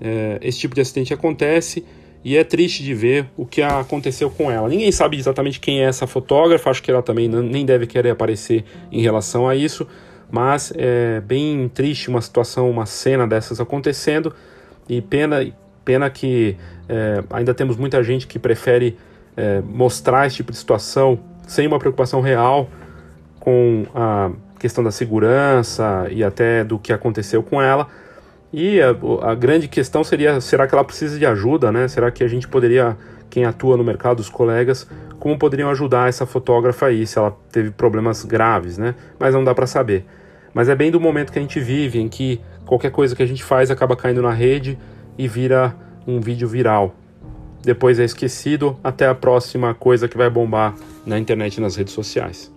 É, 0.00 0.38
esse 0.42 0.58
tipo 0.58 0.74
de 0.74 0.80
acidente 0.80 1.12
acontece 1.12 1.84
e 2.24 2.36
é 2.36 2.44
triste 2.44 2.82
de 2.82 2.94
ver 2.94 3.26
o 3.36 3.44
que 3.44 3.60
aconteceu 3.62 4.30
com 4.30 4.50
ela. 4.50 4.68
Ninguém 4.68 4.92
sabe 4.92 5.18
exatamente 5.18 5.58
quem 5.58 5.80
é 5.80 5.84
essa 5.84 6.06
fotógrafa, 6.06 6.70
acho 6.70 6.82
que 6.82 6.90
ela 6.90 7.02
também 7.02 7.28
nem 7.28 7.66
deve 7.66 7.86
querer 7.86 8.10
aparecer 8.10 8.64
em 8.90 9.02
relação 9.02 9.48
a 9.48 9.56
isso, 9.56 9.86
mas 10.30 10.72
é 10.76 11.20
bem 11.20 11.68
triste 11.68 12.08
uma 12.08 12.20
situação, 12.20 12.70
uma 12.70 12.86
cena 12.86 13.26
dessas 13.26 13.60
acontecendo 13.60 14.32
e 14.88 15.00
pena, 15.00 15.46
pena 15.84 16.08
que 16.08 16.56
é, 16.88 17.22
ainda 17.30 17.52
temos 17.52 17.76
muita 17.76 18.02
gente 18.02 18.26
que 18.26 18.38
prefere 18.38 18.96
é, 19.36 19.60
mostrar 19.60 20.26
esse 20.26 20.36
tipo 20.36 20.52
de 20.52 20.58
situação 20.58 21.18
sem 21.46 21.66
uma 21.66 21.78
preocupação 21.78 22.20
real 22.20 22.68
com 23.40 23.84
a 23.94 24.30
questão 24.60 24.84
da 24.84 24.92
segurança 24.92 26.06
e 26.10 26.22
até 26.22 26.62
do 26.62 26.78
que 26.78 26.92
aconteceu 26.92 27.42
com 27.42 27.60
ela 27.60 27.88
e 28.52 28.80
a, 28.80 28.90
a, 29.22 29.34
grande 29.34 29.66
questão 29.66 30.04
seria: 30.04 30.40
será 30.40 30.66
que 30.66 30.74
ela 30.74 30.84
precisa 30.84 31.18
de 31.18 31.24
ajuda, 31.24 31.72
né? 31.72 31.88
Será 31.88 32.10
que 32.10 32.22
a 32.22 32.28
gente 32.28 32.46
poderia, 32.46 32.96
quem 33.30 33.44
atua 33.44 33.76
no 33.76 33.84
mercado, 33.84 34.20
os 34.20 34.28
colegas, 34.28 34.86
como 35.18 35.38
poderiam 35.38 35.70
ajudar 35.70 36.08
essa 36.08 36.26
fotógrafa 36.26 36.86
aí, 36.86 37.06
se 37.06 37.18
ela 37.18 37.36
teve 37.50 37.70
problemas 37.70 38.24
graves, 38.24 38.76
né? 38.76 38.94
Mas 39.18 39.34
não 39.34 39.42
dá 39.42 39.54
para 39.54 39.66
saber. 39.66 40.04
Mas 40.52 40.68
é 40.68 40.74
bem 40.74 40.90
do 40.90 41.00
momento 41.00 41.32
que 41.32 41.38
a 41.38 41.42
gente 41.42 41.58
vive, 41.58 41.98
em 41.98 42.08
que 42.08 42.40
qualquer 42.66 42.90
coisa 42.90 43.16
que 43.16 43.22
a 43.22 43.26
gente 43.26 43.42
faz 43.42 43.70
acaba 43.70 43.96
caindo 43.96 44.20
na 44.20 44.32
rede 44.32 44.78
e 45.16 45.26
vira 45.26 45.74
um 46.06 46.20
vídeo 46.20 46.46
viral. 46.46 46.94
Depois 47.62 47.98
é 47.98 48.04
esquecido, 48.04 48.76
até 48.82 49.06
a 49.06 49.14
próxima 49.14 49.72
coisa 49.72 50.08
que 50.08 50.16
vai 50.16 50.28
bombar 50.28 50.74
na 51.06 51.18
internet 51.18 51.56
e 51.56 51.60
nas 51.60 51.76
redes 51.76 51.94
sociais. 51.94 52.52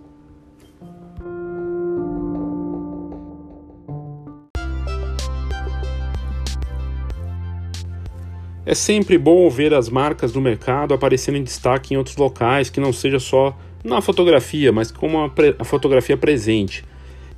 É 8.66 8.74
sempre 8.74 9.16
bom 9.16 9.48
ver 9.48 9.72
as 9.72 9.88
marcas 9.88 10.32
do 10.32 10.40
mercado 10.40 10.92
aparecendo 10.92 11.36
em 11.36 11.44
destaque 11.44 11.94
em 11.94 11.96
outros 11.96 12.16
locais 12.16 12.68
que 12.68 12.80
não 12.80 12.92
seja 12.92 13.20
só 13.20 13.56
na 13.84 14.00
fotografia, 14.00 14.72
mas 14.72 14.90
como 14.90 15.18
a, 15.20 15.30
a 15.60 15.64
fotografia 15.64 16.16
presente. 16.16 16.84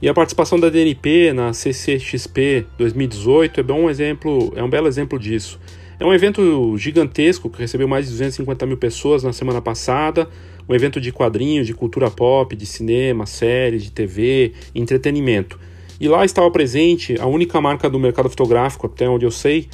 E 0.00 0.08
a 0.08 0.14
participação 0.14 0.58
da 0.58 0.70
DNP 0.70 1.34
na 1.34 1.52
CCXP 1.52 2.66
2018 2.78 3.60
é 3.60 3.62
bom 3.62 3.90
exemplo, 3.90 4.54
é 4.56 4.62
um 4.62 4.70
belo 4.70 4.88
exemplo 4.88 5.18
disso. 5.18 5.60
É 6.00 6.06
um 6.06 6.14
evento 6.14 6.74
gigantesco 6.78 7.50
que 7.50 7.58
recebeu 7.58 7.86
mais 7.86 8.06
de 8.06 8.12
250 8.12 8.64
mil 8.64 8.78
pessoas 8.78 9.22
na 9.22 9.34
semana 9.34 9.60
passada, 9.60 10.30
um 10.66 10.74
evento 10.74 10.98
de 10.98 11.12
quadrinhos, 11.12 11.66
de 11.66 11.74
cultura 11.74 12.10
pop, 12.10 12.56
de 12.56 12.64
cinema, 12.64 13.26
séries, 13.26 13.82
de 13.82 13.90
TV, 13.90 14.54
entretenimento. 14.74 15.60
E 16.00 16.08
lá 16.08 16.24
estava 16.24 16.50
presente 16.50 17.20
a 17.20 17.26
única 17.26 17.60
marca 17.60 17.90
do 17.90 17.98
mercado 17.98 18.30
fotográfico, 18.30 18.86
até 18.86 19.06
onde 19.06 19.26
eu 19.26 19.30
sei, 19.30 19.68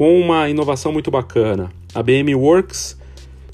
com 0.00 0.18
uma 0.18 0.48
inovação 0.48 0.90
muito 0.90 1.10
bacana. 1.10 1.70
A 1.94 2.02
BM 2.02 2.34
Works, 2.34 2.98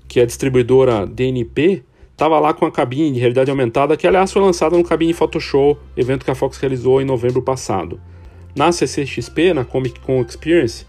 que 0.07 0.21
é 0.21 0.23
a 0.23 0.27
distribuidora 0.27 1.05
DNP, 1.05 1.83
estava 2.13 2.39
lá 2.39 2.55
com 2.55 2.65
a 2.65 2.71
cabine 2.71 3.11
de 3.11 3.19
realidade 3.19 3.51
aumentada, 3.51 3.97
que 3.97 4.07
aliás 4.07 4.31
foi 4.31 4.41
lançada 4.41 4.79
no 4.79 4.85
Cabine 4.85 5.13
Photoshop, 5.13 5.81
evento 5.97 6.25
que 6.25 6.31
a 6.31 6.37
Fox 6.37 6.57
realizou 6.59 7.03
em 7.03 7.05
novembro 7.05 7.43
passado. 7.43 8.01
Na 8.55 8.71
CCXP, 8.71 9.55
na 9.55 9.65
Comic 9.65 9.99
Con 9.99 10.21
Experience, 10.21 10.87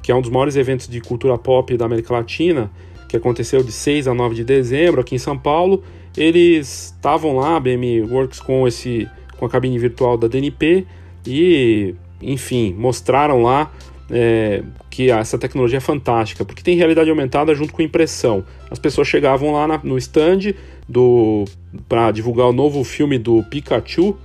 que 0.00 0.12
é 0.12 0.14
um 0.14 0.20
dos 0.20 0.30
maiores 0.30 0.54
eventos 0.54 0.86
de 0.86 1.00
cultura 1.00 1.36
pop 1.36 1.76
da 1.76 1.86
América 1.86 2.14
Latina, 2.14 2.70
que 3.08 3.16
aconteceu 3.16 3.64
de 3.64 3.72
6 3.72 4.06
a 4.06 4.14
9 4.14 4.36
de 4.36 4.44
dezembro 4.44 5.00
aqui 5.00 5.16
em 5.16 5.18
São 5.18 5.36
Paulo, 5.36 5.82
eles 6.16 6.94
estavam 6.94 7.34
lá, 7.34 7.56
a 7.56 7.60
BM 7.60 8.02
Works 8.02 8.38
com 8.38 8.64
esse 8.68 9.08
com 9.36 9.44
a 9.44 9.48
cabine 9.48 9.76
virtual 9.76 10.16
da 10.16 10.28
DNP 10.28 10.86
e, 11.26 11.96
enfim, 12.22 12.72
mostraram 12.78 13.42
lá 13.42 13.72
é, 14.10 14.62
que 14.88 15.10
essa 15.10 15.38
tecnologia 15.38 15.78
é 15.78 15.80
fantástica, 15.80 16.44
porque 16.44 16.62
tem 16.62 16.76
realidade 16.76 17.08
aumentada 17.08 17.54
junto 17.54 17.72
com 17.72 17.82
impressão. 17.82 18.44
As 18.70 18.78
pessoas 18.78 19.08
chegavam 19.08 19.52
lá 19.52 19.66
na, 19.66 19.80
no 19.82 19.96
stand 19.98 20.54
do 20.88 21.44
para 21.88 22.10
divulgar 22.10 22.48
o 22.48 22.52
novo 22.52 22.82
filme 22.82 23.18
do 23.18 23.42
Pikachu, 23.44 24.16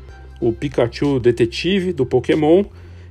o 0.42 0.52
Pikachu 0.52 1.20
Detetive 1.20 1.94
do 1.94 2.06
Pokémon, 2.06 2.64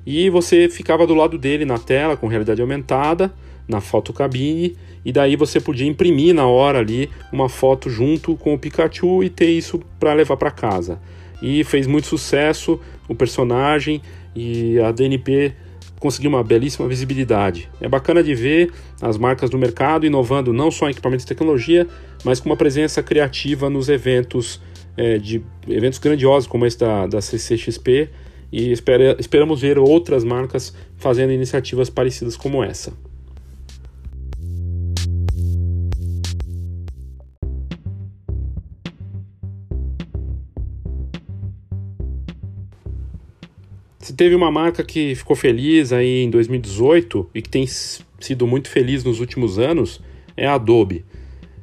e 0.05 0.29
você 0.29 0.69
ficava 0.69 1.07
do 1.07 1.15
lado 1.15 1.39
dele 1.39 1.65
na 1.65 1.79
tela 1.79 2.17
com 2.17 2.27
realidade 2.27 2.61
aumentada, 2.61 3.33
na 3.67 3.81
fotocabine, 3.81 4.77
e 5.05 5.13
daí 5.13 5.37
você 5.37 5.61
podia 5.61 5.87
imprimir 5.87 6.35
na 6.35 6.47
hora 6.47 6.81
ali 6.81 7.09
uma 7.33 7.49
foto 7.49 7.89
junto 7.89 8.37
com 8.37 8.55
o 8.55 8.59
Pikachu 8.59 9.23
e 9.23 9.31
ter 9.31 9.51
isso 9.51 9.81
para 9.99 10.13
levar 10.13 10.37
para 10.37 10.51
casa. 10.51 11.01
E 11.41 11.63
fez 11.65 11.87
muito 11.87 12.07
sucesso 12.07 12.81
o 13.09 13.15
personagem 13.15 14.03
e 14.35 14.79
a 14.81 14.91
DNP 14.91 15.53
conseguir 16.05 16.29
uma 16.29 16.45
belíssima 16.45 16.87
visibilidade. 16.87 17.71
É 17.81 17.89
bacana 17.89 18.23
de 18.23 18.35
ver 18.35 18.71
as 19.01 19.17
marcas 19.17 19.49
do 19.49 19.57
mercado 19.57 20.05
inovando 20.05 20.53
não 20.53 20.71
só 20.71 20.87
em 20.87 20.91
equipamentos 20.91 21.25
de 21.25 21.29
tecnologia, 21.31 21.87
mas 22.23 22.41
com 22.41 22.51
uma 22.51 22.59
presença 22.59 23.03
criativa 23.03 23.71
nos 23.71 23.89
eventos 23.89 24.61
é, 24.99 25.17
de 25.17 25.43
eventos 25.67 25.99
grandiosos 25.99 26.47
como 26.47 26.67
esse 26.67 26.79
da, 26.79 27.07
da 27.07 27.23
CCXP 27.23 28.11
e 28.53 28.71
espera, 28.71 29.17
esperamos 29.19 29.63
ver 29.63 29.79
outras 29.79 30.25
marcas 30.25 30.77
fazendo 30.99 31.33
iniciativas 31.33 31.89
parecidas 31.89 32.37
como 32.37 32.63
essa. 32.63 32.93
Se 44.05 44.13
teve 44.13 44.35
uma 44.35 44.51
marca 44.51 44.85
que 44.85 45.15
ficou 45.15 45.35
feliz 45.35 45.91
aí 45.91 46.25
em 46.25 46.29
2018 46.29 47.31
e 47.35 47.41
que 47.41 47.49
tem 47.49 47.67
sido 47.67 48.47
muito 48.47 48.69
feliz 48.69 49.03
nos 49.03 49.19
últimos 49.19 49.59
anos, 49.59 49.99
é 50.37 50.47
a 50.47 50.57
Adobe. 50.57 51.07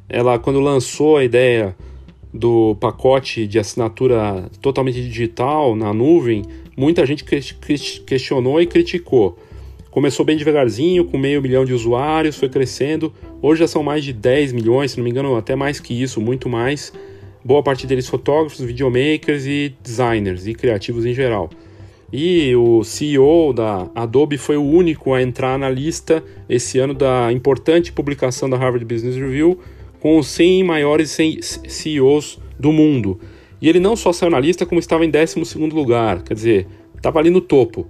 Ela, 0.10 0.40
quando 0.40 0.60
lançou 0.60 1.18
a 1.18 1.24
ideia 1.24 1.76
do 2.34 2.76
pacote 2.80 3.46
de 3.46 3.60
assinatura 3.60 4.50
totalmente 4.60 5.04
digital 5.04 5.76
na 5.76 5.94
nuvem, 5.94 6.42
muita 6.76 7.06
gente 7.06 7.24
questionou 8.08 8.60
e 8.60 8.66
criticou. 8.66 9.38
Começou 9.92 10.26
bem 10.26 10.36
devagarzinho, 10.36 11.06
com 11.06 11.20
meio 11.20 11.44
milhão 11.44 11.64
de 11.64 11.74
usuários, 11.74 12.38
foi 12.38 12.50
crescendo. 12.50 13.14
Hoje 13.40 13.60
já 13.60 13.68
são 13.68 13.84
mais 13.84 14.04
de 14.04 14.14
10 14.14 14.52
milhões, 14.52 14.90
se 14.90 14.98
não 14.98 15.04
me 15.04 15.12
engano, 15.12 15.36
até 15.36 15.56
mais 15.56 15.80
que 15.80 15.94
isso, 15.94 16.20
muito 16.20 16.50
mais. 16.50 16.92
Boa 17.46 17.62
parte 17.62 17.86
deles 17.86 18.08
fotógrafos, 18.08 18.62
videomakers 18.62 19.46
e 19.46 19.76
designers 19.84 20.48
e 20.48 20.56
criativos 20.56 21.06
em 21.06 21.14
geral. 21.14 21.48
E 22.14 22.54
o 22.56 22.84
CEO 22.84 23.54
da 23.54 23.90
Adobe 23.96 24.38
foi 24.38 24.58
o 24.58 24.64
único 24.64 25.14
a 25.14 25.22
entrar 25.22 25.58
na 25.58 25.70
lista 25.70 26.22
esse 26.50 26.78
ano 26.78 26.94
da 26.94 27.32
importante 27.32 27.94
publicação 27.94 28.50
da 28.50 28.58
Harvard 28.58 28.84
Business 28.84 29.16
Review 29.16 29.58
com 30.02 30.18
os 30.18 30.28
100 30.28 30.64
maiores 30.64 31.18
CEOs 31.68 32.40
do 32.60 32.74
mundo. 32.74 33.20
E 33.62 33.70
ele 33.70 33.80
não 33.80 33.96
só 33.96 34.12
saiu 34.12 34.32
na 34.32 34.40
lista, 34.40 34.66
como 34.66 34.80
estava 34.80 35.06
em 35.06 35.10
12 35.10 35.58
lugar, 35.72 36.24
quer 36.24 36.34
dizer, 36.34 36.68
estava 36.98 37.20
ali 37.20 37.30
no 37.30 37.40
topo. 37.40 37.88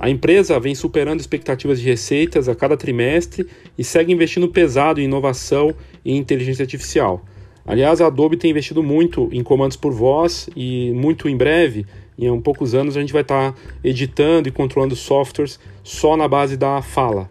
A 0.00 0.08
empresa 0.08 0.58
vem 0.60 0.74
superando 0.74 1.20
expectativas 1.20 1.80
de 1.80 1.86
receitas 1.86 2.48
a 2.48 2.54
cada 2.54 2.76
trimestre 2.76 3.46
e 3.76 3.84
segue 3.84 4.12
investindo 4.12 4.48
pesado 4.48 5.00
em 5.00 5.04
inovação 5.04 5.74
e 6.04 6.16
inteligência 6.16 6.62
artificial. 6.62 7.24
Aliás, 7.66 8.00
a 8.00 8.06
Adobe 8.06 8.36
tem 8.36 8.50
investido 8.50 8.82
muito 8.82 9.28
em 9.30 9.42
comandos 9.42 9.76
por 9.76 9.92
voz 9.92 10.48
e 10.56 10.90
muito 10.94 11.28
em 11.28 11.36
breve 11.36 11.84
em 12.26 12.40
poucos 12.40 12.74
anos 12.74 12.96
a 12.96 13.00
gente 13.00 13.12
vai 13.12 13.22
estar 13.22 13.52
tá 13.52 13.58
editando 13.84 14.48
e 14.48 14.52
controlando 14.52 14.96
softwares 14.96 15.60
só 15.84 16.16
na 16.16 16.26
base 16.26 16.56
da 16.56 16.82
fala. 16.82 17.30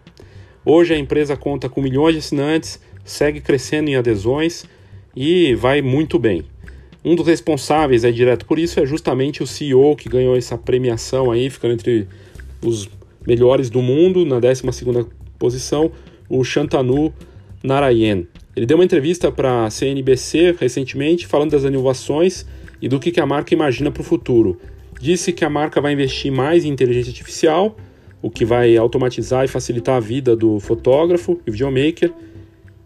Hoje 0.64 0.94
a 0.94 0.98
empresa 0.98 1.36
conta 1.36 1.68
com 1.68 1.82
milhões 1.82 2.14
de 2.14 2.20
assinantes, 2.20 2.80
segue 3.04 3.40
crescendo 3.40 3.90
em 3.90 3.96
adesões 3.96 4.64
e 5.14 5.54
vai 5.54 5.82
muito 5.82 6.18
bem. 6.18 6.44
Um 7.04 7.14
dos 7.14 7.26
responsáveis 7.26 8.04
é 8.04 8.10
direto 8.10 8.46
por 8.46 8.58
isso 8.58 8.80
é 8.80 8.86
justamente 8.86 9.42
o 9.42 9.46
CEO 9.46 9.94
que 9.94 10.08
ganhou 10.08 10.36
essa 10.36 10.56
premiação 10.56 11.30
aí, 11.30 11.48
ficando 11.48 11.74
entre 11.74 12.08
os 12.64 12.88
melhores 13.26 13.70
do 13.70 13.82
mundo 13.82 14.24
na 14.24 14.40
12ª 14.40 15.06
posição, 15.38 15.92
o 16.28 16.42
Shantanu 16.42 17.12
Narayan. 17.62 18.24
Ele 18.56 18.66
deu 18.66 18.76
uma 18.76 18.84
entrevista 18.84 19.30
para 19.30 19.66
a 19.66 19.70
CNBC 19.70 20.56
recentemente 20.58 21.26
falando 21.26 21.52
das 21.52 21.62
inovações 21.62 22.44
e 22.82 22.88
do 22.88 22.98
que 22.98 23.20
a 23.20 23.26
marca 23.26 23.54
imagina 23.54 23.90
para 23.90 24.00
o 24.00 24.04
futuro. 24.04 24.58
Disse 25.00 25.32
que 25.32 25.44
a 25.44 25.50
marca 25.50 25.80
vai 25.80 25.92
investir 25.92 26.32
mais 26.32 26.64
em 26.64 26.68
inteligência 26.68 27.10
artificial, 27.10 27.76
o 28.20 28.30
que 28.30 28.44
vai 28.44 28.76
automatizar 28.76 29.44
e 29.44 29.48
facilitar 29.48 29.96
a 29.96 30.00
vida 30.00 30.34
do 30.34 30.58
fotógrafo 30.58 31.40
e 31.46 31.50
videomaker, 31.50 32.12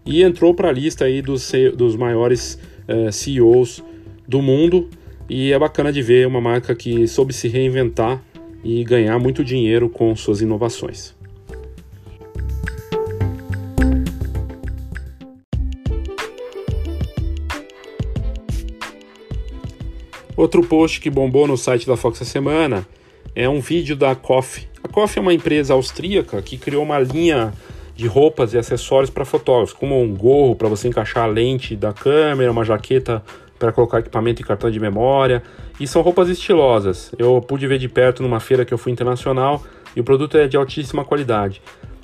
e 0.04 0.22
entrou 0.22 0.54
para 0.54 0.68
a 0.68 0.72
lista 0.72 1.04
aí 1.04 1.22
dos, 1.22 1.50
dos 1.76 1.96
maiores 1.96 2.58
eh, 2.86 3.10
CEOs 3.10 3.82
do 4.26 4.42
mundo. 4.42 4.88
E 5.28 5.52
é 5.52 5.58
bacana 5.58 5.92
de 5.92 6.02
ver 6.02 6.26
uma 6.26 6.40
marca 6.40 6.74
que 6.74 7.06
soube 7.06 7.32
se 7.32 7.48
reinventar 7.48 8.22
e 8.62 8.84
ganhar 8.84 9.18
muito 9.18 9.42
dinheiro 9.44 9.88
com 9.88 10.14
suas 10.14 10.40
inovações. 10.40 11.11
Outro 20.36 20.62
post 20.62 21.00
que 21.00 21.10
bombou 21.10 21.46
no 21.46 21.58
site 21.58 21.86
da 21.86 21.96
Fox 21.96 22.20
essa 22.20 22.30
semana 22.30 22.86
é 23.34 23.48
um 23.48 23.60
vídeo 23.60 23.94
da 23.94 24.14
Coffee. 24.14 24.66
A 24.82 24.88
Coffee 24.88 25.18
é 25.18 25.22
uma 25.22 25.34
empresa 25.34 25.74
austríaca 25.74 26.40
que 26.40 26.56
criou 26.56 26.82
uma 26.82 26.98
linha 26.98 27.52
de 27.94 28.06
roupas 28.06 28.54
e 28.54 28.58
acessórios 28.58 29.10
para 29.10 29.26
fotógrafos, 29.26 29.74
como 29.74 30.00
um 30.00 30.14
gorro 30.14 30.56
para 30.56 30.68
você 30.68 30.88
encaixar 30.88 31.24
a 31.24 31.26
lente 31.26 31.76
da 31.76 31.92
câmera, 31.92 32.50
uma 32.50 32.64
jaqueta 32.64 33.22
para 33.58 33.70
colocar 33.70 33.98
equipamento 34.00 34.40
e 34.40 34.44
cartão 34.44 34.70
de 34.70 34.80
memória. 34.80 35.42
E 35.78 35.86
são 35.86 36.00
roupas 36.00 36.30
estilosas. 36.30 37.12
Eu 37.18 37.40
pude 37.42 37.66
ver 37.66 37.78
de 37.78 37.88
perto 37.88 38.22
numa 38.22 38.40
feira 38.40 38.64
que 38.64 38.72
eu 38.72 38.78
fui 38.78 38.90
internacional 38.90 39.62
e 39.94 40.00
o 40.00 40.04
produto 40.04 40.38
é 40.38 40.48
de 40.48 40.56
altíssima 40.56 41.04
qualidade. 41.04 41.60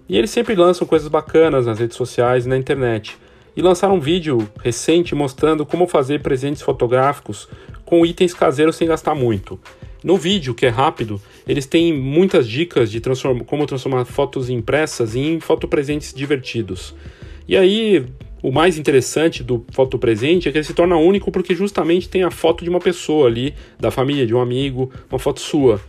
E 0.06 0.16
eles 0.16 0.30
sempre 0.30 0.54
lançam 0.54 0.86
coisas 0.86 1.08
bacanas 1.08 1.66
nas 1.66 1.78
redes 1.78 1.96
sociais 1.96 2.44
e 2.44 2.48
na 2.48 2.58
internet. 2.58 3.16
E 3.56 3.62
lançaram 3.62 3.96
um 3.96 4.00
vídeo 4.00 4.48
recente 4.62 5.14
mostrando 5.14 5.66
como 5.66 5.86
fazer 5.86 6.22
presentes 6.22 6.62
fotográficos 6.62 7.48
com 7.88 8.04
itens 8.04 8.34
caseiros 8.34 8.76
sem 8.76 8.86
gastar 8.86 9.14
muito. 9.14 9.58
No 10.04 10.18
vídeo, 10.18 10.54
que 10.54 10.66
é 10.66 10.68
rápido, 10.68 11.18
eles 11.46 11.64
têm 11.64 11.90
muitas 11.90 12.46
dicas 12.46 12.90
de 12.90 13.00
transform 13.00 13.40
como 13.40 13.66
transformar 13.66 14.04
fotos 14.04 14.50
impressas 14.50 15.16
em 15.16 15.40
fotopresentes 15.40 16.12
divertidos. 16.12 16.94
E 17.48 17.56
aí, 17.56 18.04
o 18.42 18.52
mais 18.52 18.76
interessante 18.76 19.42
do 19.42 19.64
fotopresente 19.72 20.46
é 20.46 20.52
que 20.52 20.58
ele 20.58 20.64
se 20.64 20.74
torna 20.74 20.98
único 20.98 21.32
porque 21.32 21.54
justamente 21.54 22.10
tem 22.10 22.22
a 22.24 22.30
foto 22.30 22.62
de 22.62 22.68
uma 22.68 22.78
pessoa 22.78 23.26
ali, 23.26 23.54
da 23.80 23.90
família, 23.90 24.26
de 24.26 24.34
um 24.34 24.40
amigo, 24.40 24.92
uma 25.10 25.18
foto 25.18 25.40
sua. 25.40 25.80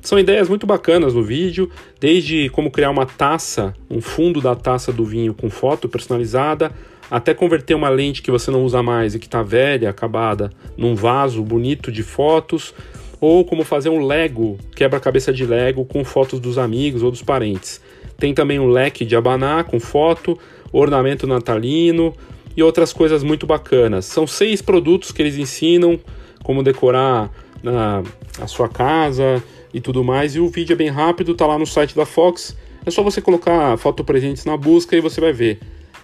São 0.00 0.16
ideias 0.16 0.48
muito 0.48 0.64
bacanas 0.64 1.12
no 1.12 1.24
vídeo, 1.24 1.68
desde 1.98 2.48
como 2.50 2.70
criar 2.70 2.90
uma 2.90 3.04
taça, 3.04 3.74
um 3.90 4.00
fundo 4.00 4.40
da 4.40 4.54
taça 4.54 4.92
do 4.92 5.04
vinho 5.04 5.34
com 5.34 5.50
foto 5.50 5.88
personalizada, 5.88 6.72
até 7.10 7.32
converter 7.34 7.74
uma 7.74 7.88
lente 7.88 8.22
que 8.22 8.30
você 8.30 8.50
não 8.50 8.64
usa 8.64 8.82
mais 8.82 9.14
e 9.14 9.18
que 9.18 9.26
está 9.26 9.42
velha, 9.42 9.90
acabada, 9.90 10.50
num 10.76 10.94
vaso 10.94 11.42
bonito 11.42 11.90
de 11.90 12.02
fotos, 12.02 12.74
ou 13.20 13.44
como 13.44 13.64
fazer 13.64 13.88
um 13.88 14.04
Lego, 14.04 14.58
quebra-cabeça 14.76 15.32
de 15.32 15.44
Lego 15.44 15.84
com 15.84 16.04
fotos 16.04 16.38
dos 16.38 16.58
amigos 16.58 17.02
ou 17.02 17.10
dos 17.10 17.22
parentes. 17.22 17.80
Tem 18.16 18.34
também 18.34 18.58
um 18.58 18.68
leque 18.68 19.04
de 19.04 19.16
abanar 19.16 19.64
com 19.64 19.80
foto, 19.80 20.38
ornamento 20.72 21.26
natalino 21.26 22.14
e 22.56 22.62
outras 22.62 22.92
coisas 22.92 23.22
muito 23.22 23.46
bacanas. 23.46 24.04
São 24.04 24.26
seis 24.26 24.60
produtos 24.60 25.12
que 25.12 25.22
eles 25.22 25.36
ensinam 25.36 25.98
como 26.42 26.62
decorar 26.62 27.30
a, 27.64 28.02
a 28.42 28.46
sua 28.46 28.68
casa 28.68 29.42
e 29.72 29.80
tudo 29.80 30.02
mais. 30.02 30.34
E 30.34 30.40
o 30.40 30.48
vídeo 30.48 30.72
é 30.74 30.76
bem 30.76 30.88
rápido, 30.88 31.34
tá 31.34 31.46
lá 31.46 31.58
no 31.58 31.66
site 31.66 31.94
da 31.94 32.04
Fox. 32.04 32.56
É 32.84 32.90
só 32.90 33.02
você 33.02 33.20
colocar 33.20 33.76
foto 33.76 34.02
presentes 34.02 34.44
na 34.44 34.56
busca 34.56 34.96
e 34.96 35.00
você 35.00 35.20
vai 35.20 35.32
ver. 35.32 35.60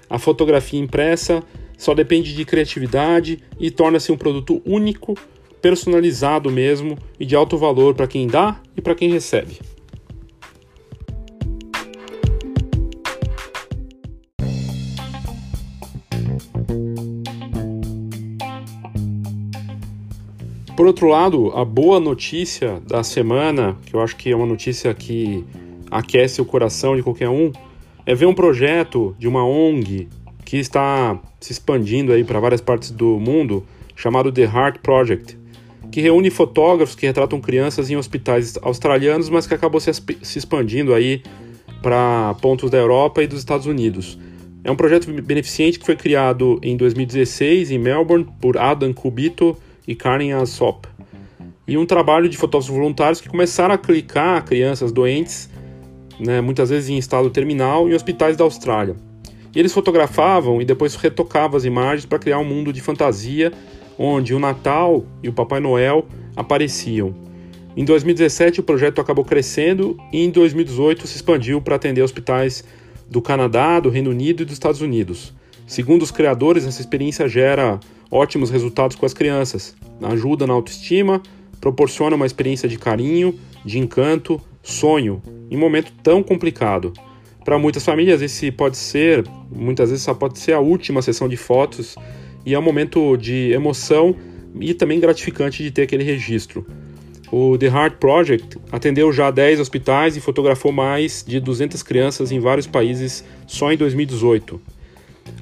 A 0.08 0.18
fotografia 0.18 0.80
impressa 0.80 1.42
só 1.76 1.94
depende 1.94 2.34
de 2.34 2.44
criatividade 2.44 3.40
e 3.58 3.70
torna-se 3.70 4.12
um 4.12 4.16
produto 4.16 4.62
único, 4.64 5.14
personalizado 5.60 6.50
mesmo 6.50 6.96
e 7.18 7.24
de 7.24 7.34
alto 7.34 7.56
valor 7.56 7.94
para 7.94 8.06
quem 8.06 8.26
dá 8.26 8.60
e 8.76 8.80
para 8.80 8.94
quem 8.94 9.10
recebe. 9.10 9.58
Por 20.76 20.86
outro 20.86 21.06
lado, 21.06 21.52
a 21.54 21.64
boa 21.64 22.00
notícia 22.00 22.80
da 22.86 23.04
semana, 23.04 23.78
que 23.86 23.94
eu 23.94 24.00
acho 24.00 24.16
que 24.16 24.30
é 24.30 24.36
uma 24.36 24.44
notícia 24.44 24.92
que 24.92 25.44
aquece 25.88 26.42
o 26.42 26.44
coração 26.44 26.96
de 26.96 27.02
qualquer 27.02 27.28
um, 27.28 27.52
é 28.06 28.14
ver 28.14 28.26
um 28.26 28.34
projeto 28.34 29.14
de 29.18 29.26
uma 29.26 29.44
ONG 29.44 30.08
que 30.44 30.58
está 30.58 31.18
se 31.40 31.52
expandindo 31.52 32.12
aí 32.12 32.22
para 32.22 32.38
várias 32.38 32.60
partes 32.60 32.90
do 32.90 33.18
mundo, 33.18 33.64
chamado 33.96 34.30
The 34.30 34.42
Heart 34.42 34.78
Project, 34.82 35.38
que 35.90 36.00
reúne 36.00 36.30
fotógrafos 36.30 36.94
que 36.94 37.06
retratam 37.06 37.40
crianças 37.40 37.90
em 37.90 37.96
hospitais 37.96 38.58
australianos, 38.62 39.28
mas 39.28 39.46
que 39.46 39.54
acabou 39.54 39.80
se, 39.80 39.90
se 39.92 40.38
expandindo 40.38 40.92
aí 40.92 41.22
para 41.82 42.34
pontos 42.40 42.70
da 42.70 42.78
Europa 42.78 43.22
e 43.22 43.26
dos 43.26 43.38
Estados 43.38 43.66
Unidos. 43.66 44.18
É 44.62 44.70
um 44.70 44.76
projeto 44.76 45.10
beneficente 45.22 45.78
que 45.78 45.84
foi 45.84 45.94
criado 45.94 46.58
em 46.62 46.76
2016 46.76 47.70
em 47.70 47.78
Melbourne 47.78 48.26
por 48.40 48.56
Adam 48.56 48.92
Kubito 48.92 49.56
e 49.86 49.94
Karen 49.94 50.32
Asop. 50.32 50.88
E 51.68 51.76
um 51.76 51.86
trabalho 51.86 52.28
de 52.28 52.36
fotógrafos 52.36 52.74
voluntários 52.74 53.20
que 53.20 53.28
começaram 53.28 53.74
a 53.74 53.78
clicar 53.78 54.44
crianças 54.44 54.90
doentes 54.90 55.50
né, 56.18 56.40
muitas 56.40 56.70
vezes 56.70 56.88
em 56.88 56.98
estado 56.98 57.30
terminal, 57.30 57.88
em 57.88 57.94
hospitais 57.94 58.36
da 58.36 58.44
Austrália. 58.44 58.96
E 59.54 59.58
eles 59.58 59.72
fotografavam 59.72 60.60
e 60.60 60.64
depois 60.64 60.94
retocavam 60.94 61.56
as 61.56 61.64
imagens 61.64 62.06
para 62.06 62.18
criar 62.18 62.38
um 62.38 62.44
mundo 62.44 62.72
de 62.72 62.80
fantasia 62.80 63.52
onde 63.98 64.34
o 64.34 64.38
Natal 64.38 65.04
e 65.22 65.28
o 65.28 65.32
Papai 65.32 65.60
Noel 65.60 66.06
apareciam. 66.36 67.14
Em 67.76 67.84
2017 67.84 68.60
o 68.60 68.62
projeto 68.62 69.00
acabou 69.00 69.24
crescendo 69.24 69.96
e 70.12 70.24
em 70.24 70.30
2018 70.30 71.06
se 71.06 71.16
expandiu 71.16 71.60
para 71.60 71.76
atender 71.76 72.02
hospitais 72.02 72.64
do 73.08 73.20
Canadá, 73.20 73.80
do 73.80 73.90
Reino 73.90 74.10
Unido 74.10 74.42
e 74.42 74.44
dos 74.44 74.54
Estados 74.54 74.80
Unidos. 74.80 75.32
Segundo 75.66 76.02
os 76.02 76.10
criadores, 76.10 76.66
essa 76.66 76.80
experiência 76.80 77.28
gera 77.28 77.80
ótimos 78.10 78.50
resultados 78.50 78.96
com 78.96 79.06
as 79.06 79.14
crianças, 79.14 79.74
ajuda 80.02 80.46
na 80.46 80.52
autoestima, 80.52 81.22
proporciona 81.60 82.16
uma 82.16 82.26
experiência 82.26 82.68
de 82.68 82.78
carinho, 82.78 83.38
de 83.64 83.78
encanto, 83.78 84.40
sonho 84.62 85.22
em 85.50 85.56
um 85.56 85.60
momento 85.60 85.92
tão 86.02 86.22
complicado. 86.22 86.92
Para 87.44 87.58
muitas 87.58 87.84
famílias, 87.84 88.22
esse 88.22 88.50
pode 88.50 88.76
ser, 88.76 89.24
muitas 89.50 89.90
vezes, 89.90 90.04
só 90.04 90.14
pode 90.14 90.38
ser 90.38 90.52
a 90.52 90.60
última 90.60 91.02
sessão 91.02 91.28
de 91.28 91.36
fotos 91.36 91.94
e 92.44 92.54
é 92.54 92.58
um 92.58 92.62
momento 92.62 93.16
de 93.16 93.52
emoção 93.52 94.16
e 94.58 94.72
também 94.72 94.98
gratificante 94.98 95.62
de 95.62 95.70
ter 95.70 95.82
aquele 95.82 96.04
registro. 96.04 96.66
O 97.30 97.58
The 97.58 97.66
Heart 97.66 97.96
Project 97.96 98.58
atendeu 98.70 99.12
já 99.12 99.30
10 99.30 99.60
hospitais 99.60 100.16
e 100.16 100.20
fotografou 100.20 100.72
mais 100.72 101.24
de 101.26 101.40
200 101.40 101.82
crianças 101.82 102.30
em 102.30 102.38
vários 102.38 102.66
países 102.66 103.24
só 103.46 103.72
em 103.72 103.76
2018. 103.76 104.60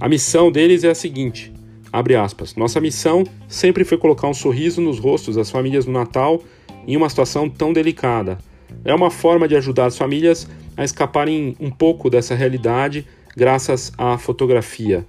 A 0.01 0.09
missão 0.09 0.51
deles 0.51 0.85
é 0.85 0.91
a 0.91 0.95
seguinte: 0.95 1.52
abre 1.93 2.17
aspas. 2.17 2.57
Nossa 2.57 2.81
missão 2.81 3.25
sempre 3.47 3.85
foi 3.85 3.99
colocar 3.99 4.29
um 4.29 4.35
sorriso 4.35 4.81
nos 4.81 4.99
rostos 4.99 5.37
das 5.37 5.51
famílias 5.51 5.87
no 5.87 5.93
Natal 5.93 6.43
em 6.87 6.97
uma 6.97 7.09
situação 7.09 7.49
tão 7.49 7.73
delicada 7.73 8.39
é 8.85 8.95
uma 8.95 9.11
forma 9.11 9.47
de 9.47 9.57
ajudar 9.57 9.87
as 9.87 9.97
famílias 9.97 10.49
a 10.77 10.85
escaparem 10.85 11.57
um 11.61 11.71
pouco 11.71 12.09
dessa 12.09 12.35
realidade 12.35 13.07
graças 13.37 13.93
à 13.97 14.19
fotografia. 14.19 15.07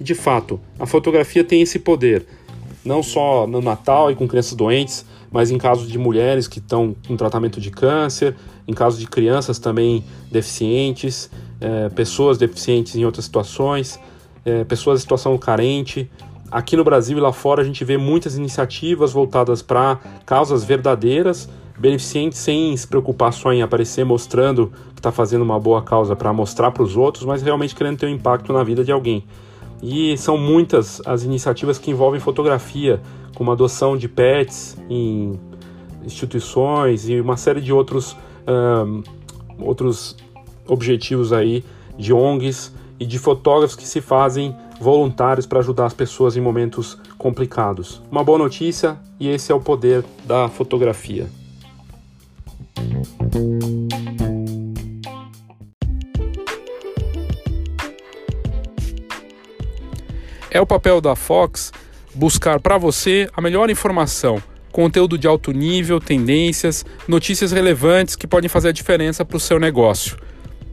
De 0.00 0.14
fato, 0.14 0.60
a 0.78 0.86
fotografia 0.86 1.42
tem 1.42 1.62
esse 1.62 1.78
poder, 1.78 2.24
não 2.84 3.02
só 3.02 3.46
no 3.46 3.60
Natal 3.60 4.10
e 4.10 4.14
com 4.14 4.28
crianças 4.28 4.54
doentes, 4.54 5.04
mas 5.30 5.50
em 5.50 5.58
casos 5.58 5.90
de 5.90 5.98
mulheres 5.98 6.46
que 6.46 6.58
estão 6.58 6.94
com 7.06 7.16
tratamento 7.16 7.60
de 7.60 7.70
câncer, 7.70 8.34
em 8.66 8.72
casos 8.72 9.00
de 9.00 9.06
crianças 9.06 9.58
também 9.58 10.04
deficientes, 10.30 11.30
é, 11.60 11.88
pessoas 11.88 12.38
deficientes 12.38 12.94
em 12.94 13.04
outras 13.04 13.24
situações, 13.24 13.98
é, 14.48 14.64
pessoas 14.64 15.00
em 15.00 15.02
situação 15.02 15.36
carente. 15.36 16.10
Aqui 16.50 16.76
no 16.76 16.84
Brasil 16.84 17.18
e 17.18 17.20
lá 17.20 17.32
fora 17.32 17.60
a 17.60 17.64
gente 17.64 17.84
vê 17.84 17.98
muitas 17.98 18.36
iniciativas 18.36 19.12
voltadas 19.12 19.60
para 19.60 19.98
causas 20.24 20.64
verdadeiras 20.64 21.48
beneficente 21.78 22.36
sem 22.36 22.76
se 22.76 22.86
preocupar 22.86 23.32
só 23.32 23.52
em 23.52 23.62
aparecer 23.62 24.04
mostrando 24.04 24.72
que 24.94 25.00
está 25.00 25.12
fazendo 25.12 25.42
uma 25.42 25.60
boa 25.60 25.80
causa 25.80 26.16
para 26.16 26.32
mostrar 26.32 26.72
para 26.72 26.82
os 26.82 26.96
outros, 26.96 27.24
mas 27.24 27.40
realmente 27.40 27.74
querendo 27.74 27.98
ter 27.98 28.06
um 28.06 28.10
impacto 28.10 28.52
na 28.52 28.64
vida 28.64 28.84
de 28.84 28.90
alguém. 28.90 29.24
E 29.80 30.16
são 30.18 30.36
muitas 30.36 31.00
as 31.06 31.22
iniciativas 31.22 31.78
que 31.78 31.90
envolvem 31.90 32.20
fotografia, 32.20 33.00
como 33.36 33.52
adoção 33.52 33.96
de 33.96 34.08
pets 34.08 34.76
em 34.90 35.38
instituições 36.04 37.08
e 37.08 37.20
uma 37.20 37.36
série 37.36 37.60
de 37.60 37.72
outros, 37.72 38.16
um, 38.48 39.02
outros 39.60 40.16
objetivos 40.66 41.32
aí 41.32 41.64
de 41.96 42.12
ONGs 42.12 42.74
e 43.00 43.06
de 43.06 43.18
fotógrafos 43.18 43.76
que 43.76 43.86
se 43.86 44.00
fazem 44.00 44.56
voluntários 44.80 45.46
para 45.46 45.58
ajudar 45.60 45.86
as 45.86 45.94
pessoas 45.94 46.36
em 46.36 46.40
momentos 46.40 46.98
complicados. 47.16 48.02
Uma 48.10 48.24
boa 48.24 48.38
notícia 48.38 48.98
e 49.18 49.28
esse 49.28 49.52
é 49.52 49.54
o 49.54 49.60
poder 49.60 50.04
da 50.24 50.48
fotografia. 50.48 51.26
É 60.50 60.60
o 60.60 60.66
papel 60.66 61.00
da 61.00 61.14
Fox 61.14 61.72
buscar 62.14 62.58
para 62.58 62.78
você 62.78 63.28
a 63.32 63.40
melhor 63.40 63.70
informação, 63.70 64.42
conteúdo 64.72 65.18
de 65.18 65.26
alto 65.26 65.52
nível, 65.52 66.00
tendências, 66.00 66.84
notícias 67.06 67.52
relevantes 67.52 68.16
que 68.16 68.26
podem 68.26 68.48
fazer 68.48 68.68
a 68.68 68.72
diferença 68.72 69.24
para 69.24 69.36
o 69.36 69.40
seu 69.40 69.60
negócio. 69.60 70.16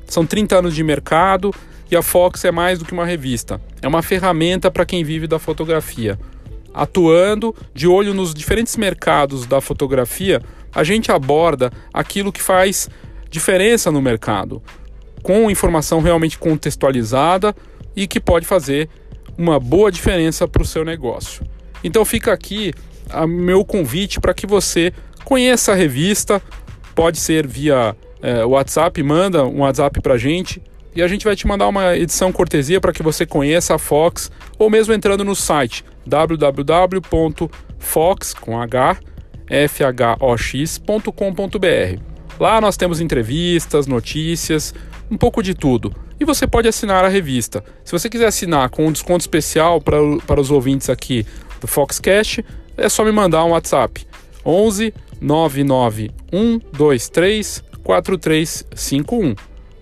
São 0.07 0.25
30 0.25 0.59
anos 0.59 0.75
de 0.75 0.83
mercado 0.83 1.53
e 1.89 1.95
a 1.95 2.01
Fox 2.01 2.43
é 2.45 2.51
mais 2.51 2.79
do 2.79 2.85
que 2.85 2.93
uma 2.93 3.05
revista, 3.05 3.61
é 3.81 3.87
uma 3.87 4.01
ferramenta 4.01 4.71
para 4.71 4.85
quem 4.85 5.03
vive 5.03 5.27
da 5.27 5.39
fotografia. 5.39 6.19
Atuando 6.73 7.55
de 7.73 7.87
olho 7.87 8.13
nos 8.13 8.33
diferentes 8.33 8.75
mercados 8.75 9.45
da 9.45 9.61
fotografia, 9.61 10.41
a 10.73 10.83
gente 10.83 11.11
aborda 11.11 11.71
aquilo 11.93 12.31
que 12.31 12.41
faz 12.41 12.89
diferença 13.29 13.91
no 13.91 14.01
mercado, 14.01 14.61
com 15.23 15.49
informação 15.49 16.01
realmente 16.01 16.37
contextualizada 16.37 17.55
e 17.95 18.07
que 18.07 18.19
pode 18.19 18.45
fazer 18.45 18.89
uma 19.37 19.59
boa 19.59 19.91
diferença 19.91 20.47
para 20.47 20.61
o 20.61 20.65
seu 20.65 20.83
negócio. 20.83 21.45
Então 21.83 22.03
fica 22.03 22.33
aqui 22.33 22.73
o 23.13 23.27
meu 23.27 23.63
convite 23.63 24.19
para 24.19 24.33
que 24.33 24.45
você 24.45 24.91
conheça 25.23 25.71
a 25.71 25.75
revista, 25.75 26.41
pode 26.93 27.19
ser 27.19 27.47
via 27.47 27.95
é, 28.21 28.43
WhatsApp, 28.43 29.01
manda 29.01 29.45
um 29.45 29.59
WhatsApp 29.61 30.01
para 30.01 30.15
a 30.15 30.17
gente 30.17 30.61
e 30.95 31.03
a 31.03 31.07
gente 31.07 31.25
vai 31.25 31.35
te 31.35 31.45
mandar 31.45 31.67
uma 31.67 31.95
edição 31.97 32.31
cortesia 32.31 32.79
para 32.79 32.93
que 32.93 33.03
você 33.03 33.25
conheça 33.25 33.75
a 33.75 33.79
Fox 33.79 34.31
ou 34.57 34.69
mesmo 34.69 34.93
entrando 34.93 35.25
no 35.25 35.35
site 35.35 35.83
www.fox 36.05 37.53
com 38.33 38.59
h 38.59 38.97
fhox.com.br. 39.69 40.95
Lá 42.39 42.59
nós 42.59 42.77
temos 42.77 42.99
entrevistas, 42.99 43.87
notícias, 43.87 44.73
um 45.09 45.17
pouco 45.17 45.43
de 45.43 45.53
tudo. 45.53 45.93
E 46.19 46.25
você 46.25 46.47
pode 46.47 46.67
assinar 46.67 47.03
a 47.03 47.09
revista. 47.09 47.63
Se 47.83 47.91
você 47.91 48.09
quiser 48.09 48.27
assinar 48.27 48.69
com 48.69 48.87
um 48.87 48.91
desconto 48.91 49.21
especial 49.21 49.81
para, 49.81 50.39
os 50.39 50.49
ouvintes 50.51 50.89
aqui 50.89 51.25
do 51.59 51.67
Foxcast, 51.67 52.43
é 52.77 52.89
só 52.89 53.03
me 53.03 53.11
mandar 53.11 53.43
um 53.43 53.49
WhatsApp. 53.49 54.07
11 54.45 54.93
99 55.19 56.11
123 56.31 57.63
4351. 57.83 59.54